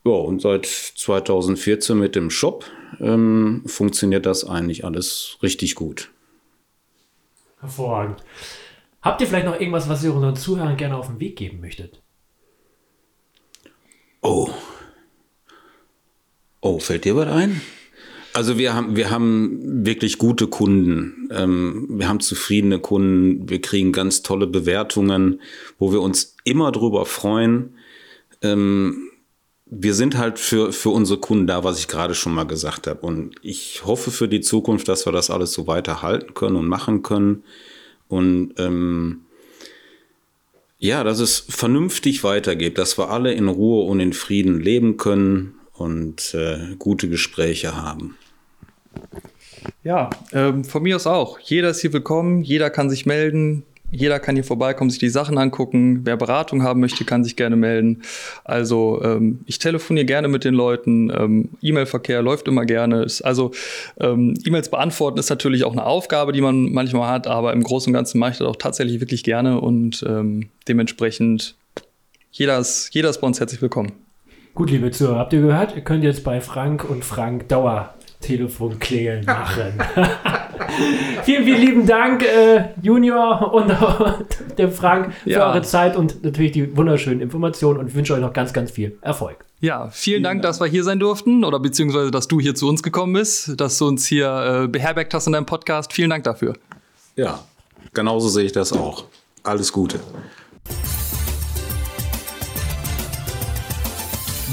Ja, 0.06 0.14
und 0.14 0.42
seit 0.42 0.66
2014 0.66 2.00
mit 2.00 2.16
dem 2.16 2.32
Shop 2.32 2.66
ähm, 3.02 3.62
funktioniert 3.66 4.26
das 4.26 4.46
eigentlich 4.48 4.86
alles 4.86 5.38
richtig 5.44 5.76
gut. 5.76 6.10
Hervorragend. 7.60 8.24
Habt 9.02 9.22
ihr 9.22 9.28
vielleicht 9.28 9.46
noch 9.46 9.60
irgendwas, 9.60 9.88
was 9.90 10.04
ihr 10.04 10.14
unseren 10.14 10.36
Zuhörern 10.36 10.78
gerne 10.78 10.98
auf 10.98 11.08
den 11.08 11.20
Weg 11.20 11.38
geben 11.38 11.62
möchtet? 11.62 12.02
Oh. 14.22 14.50
Oh, 16.62 16.80
fällt 16.80 17.06
dir 17.06 17.16
was 17.16 17.30
ein? 17.30 17.62
Also 18.34 18.58
wir 18.58 18.74
haben, 18.74 18.96
wir 18.96 19.10
haben 19.10 19.86
wirklich 19.86 20.18
gute 20.18 20.48
Kunden. 20.48 21.30
Ähm, 21.32 21.88
wir 21.90 22.08
haben 22.08 22.20
zufriedene 22.20 22.80
Kunden. 22.80 23.50
Wir 23.50 23.62
kriegen 23.62 23.92
ganz 23.92 24.22
tolle 24.22 24.46
Bewertungen, 24.46 25.42
wo 25.78 25.92
wir 25.92 26.02
uns 26.02 26.36
immer 26.44 26.72
drüber 26.72 27.06
freuen. 27.06 27.76
Ähm, 28.42 29.09
wir 29.72 29.94
sind 29.94 30.18
halt 30.18 30.40
für, 30.40 30.74
für 30.74 30.90
unsere 30.90 31.20
Kunden 31.20 31.48
da, 31.48 31.64
was 31.64 31.80
ich 31.80 31.88
gerade 31.88 32.16
schon 32.16 32.34
mal 32.34 32.46
gesagt 32.46 32.88
habe. 32.88 33.06
Und 33.06 33.36
ich 33.42 33.84
hoffe 33.86 34.10
für 34.12 34.28
die 34.28 34.42
Zukunft, 34.42 34.88
dass 34.88 35.06
wir 35.06 35.14
das 35.14 35.30
alles 35.30 35.54
so 35.54 35.68
weiterhalten 35.68 36.34
können 36.34 36.56
und 36.56 36.68
machen 36.68 37.04
können. 37.04 37.44
Und 38.08 38.54
ähm, 38.58 39.26
ja, 40.80 41.04
dass 41.04 41.20
es 41.20 41.40
vernünftig 41.40 42.24
weitergeht, 42.24 42.78
dass 42.78 42.98
wir 42.98 43.10
alle 43.10 43.34
in 43.34 43.48
Ruhe 43.48 43.86
und 43.86 44.00
in 44.00 44.14
Frieden 44.14 44.60
leben 44.60 44.98
können 44.98 45.56
und 45.74 46.34
äh, 46.34 46.76
gute 46.80 47.08
Gespräche 47.08 47.76
haben. 47.76 48.18
Ja, 49.84 50.10
ähm, 50.32 50.64
von 50.64 50.82
mir 50.82 50.96
aus 50.96 51.06
auch. 51.06 51.38
Jeder 51.40 51.70
ist 51.70 51.82
hier 51.82 51.94
willkommen, 51.94 52.42
jeder 52.42 52.70
kann 52.70 52.90
sich 52.90 53.06
melden, 53.06 53.64
jeder 53.92 54.20
kann 54.20 54.36
hier 54.36 54.44
vorbeikommen, 54.44 54.90
sich 54.90 55.00
die 55.00 55.10
Sachen 55.10 55.38
angucken. 55.38 56.02
Wer 56.04 56.18
Beratung 56.18 56.64
haben 56.64 56.80
möchte, 56.80 57.06
kann 57.06 57.24
sich 57.24 57.36
gerne 57.36 57.56
melden. 57.56 58.04
Also 58.44 59.02
ähm, 59.04 59.40
ich 59.46 59.60
telefoniere 59.60 60.06
gerne 60.06 60.28
mit 60.28 60.44
den 60.44 60.54
Leuten. 60.54 61.10
Ähm, 61.10 61.50
E-Mail-Verkehr 61.62 62.22
läuft 62.22 62.48
immer 62.48 62.66
gerne. 62.66 63.06
also 63.24 63.52
ähm, 64.00 64.36
E-Mails 64.46 64.70
beantworten 64.70 65.20
ist 65.20 65.30
natürlich 65.30 65.64
auch 65.64 65.72
eine 65.72 65.86
Aufgabe, 65.86 66.32
die 66.32 66.42
man 66.42 66.72
manchmal 66.72 67.10
hat, 67.10 67.28
aber 67.28 67.54
im 67.54 67.64
Großen 67.64 67.92
und 67.92 67.94
Ganzen 67.94 68.20
mache 68.20 68.32
ich 68.32 68.38
das 68.38 68.48
auch 68.48 68.56
tatsächlich 68.56 69.00
wirklich 69.00 69.24
gerne 69.24 69.60
und 69.60 70.06
ähm, 70.08 70.50
dementsprechend 70.68 71.56
jeder 72.32 72.60
ist, 72.60 72.94
jeder 72.94 73.10
ist 73.10 73.22
bei 73.22 73.28
uns 73.28 73.40
herzlich 73.40 73.62
willkommen. 73.62 73.92
Gut, 74.54 74.72
liebe 74.72 74.92
Zuhörer, 74.92 75.20
habt 75.20 75.34
ihr 75.34 75.42
gehört? 75.42 75.76
Ihr 75.76 75.82
könnt 75.84 76.04
jetzt 76.04 76.24
bei 76.24 76.42
Frank 76.42 76.88
und 76.88 77.06
Frank 77.06 77.48
Dauer 77.48 77.94
Telefonklingeln 78.22 79.26
machen. 79.26 79.74
vielen, 81.24 81.44
vielen 81.44 81.62
lieben 81.62 81.86
Dank, 81.86 82.24
äh, 82.24 82.70
Junior 82.82 83.54
und, 83.54 83.70
und 83.70 84.28
dem 84.58 84.72
Frank, 84.72 85.14
für 85.24 85.30
ja. 85.30 85.50
eure 85.50 85.62
Zeit 85.62 85.96
und 85.96 86.24
natürlich 86.24 86.52
die 86.52 86.76
wunderschönen 86.76 87.22
Informationen 87.22 87.80
und 87.80 87.88
ich 87.88 87.96
wünsche 87.96 88.14
euch 88.14 88.22
noch 88.22 88.34
ganz, 88.34 88.54
ganz 88.54 88.72
viel 88.72 88.98
Erfolg. 89.02 89.46
Ja, 89.62 89.90
vielen, 89.90 89.92
vielen 89.92 90.24
Dank, 90.24 90.42
Dank, 90.42 90.44
dass 90.44 90.62
wir 90.62 90.68
hier 90.68 90.84
sein 90.84 91.00
durften 91.00 91.44
oder 91.44 91.60
beziehungsweise, 91.60 92.12
dass 92.12 92.28
du 92.28 92.40
hier 92.40 92.56
zu 92.56 92.68
uns 92.68 92.82
gekommen 92.82 93.14
bist, 93.14 93.60
dass 93.60 93.78
du 93.78 93.88
uns 93.88 94.06
hier 94.08 94.64
äh, 94.64 94.68
beherbergt 94.68 95.14
hast 95.14 95.28
in 95.28 95.34
deinem 95.34 95.46
Podcast. 95.46 95.92
Vielen 95.94 96.10
Dank 96.10 96.24
dafür. 96.24 96.54
Ja, 97.16 97.40
genauso 97.94 98.30
sehe 98.30 98.46
ich 98.46 98.54
das 98.54 98.72
auch. 98.72 99.06
Alles 99.44 99.72
Gute. 99.72 100.00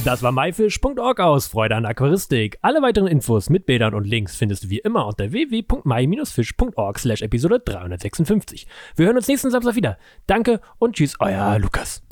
Das 0.06 0.22
war 0.22 0.30
myfish.org 0.30 1.18
aus 1.18 1.48
Freude 1.48 1.74
an 1.74 1.84
Aquaristik. 1.84 2.58
Alle 2.62 2.80
weiteren 2.80 3.08
Infos 3.08 3.50
mit 3.50 3.66
Bildern 3.66 3.92
und 3.92 4.06
Links 4.06 4.36
findest 4.36 4.62
du 4.62 4.70
wie 4.70 4.78
immer 4.78 5.04
unter 5.04 5.32
www.my-fish.org 5.32 6.98
slash 7.00 7.22
Episode 7.22 7.58
356. 7.58 8.68
Wir 8.94 9.06
hören 9.06 9.16
uns 9.16 9.26
nächsten 9.26 9.50
Samstag 9.50 9.74
wieder. 9.74 9.98
Danke 10.28 10.60
und 10.78 10.94
tschüss, 10.94 11.16
euer 11.18 11.58
Lukas. 11.58 12.04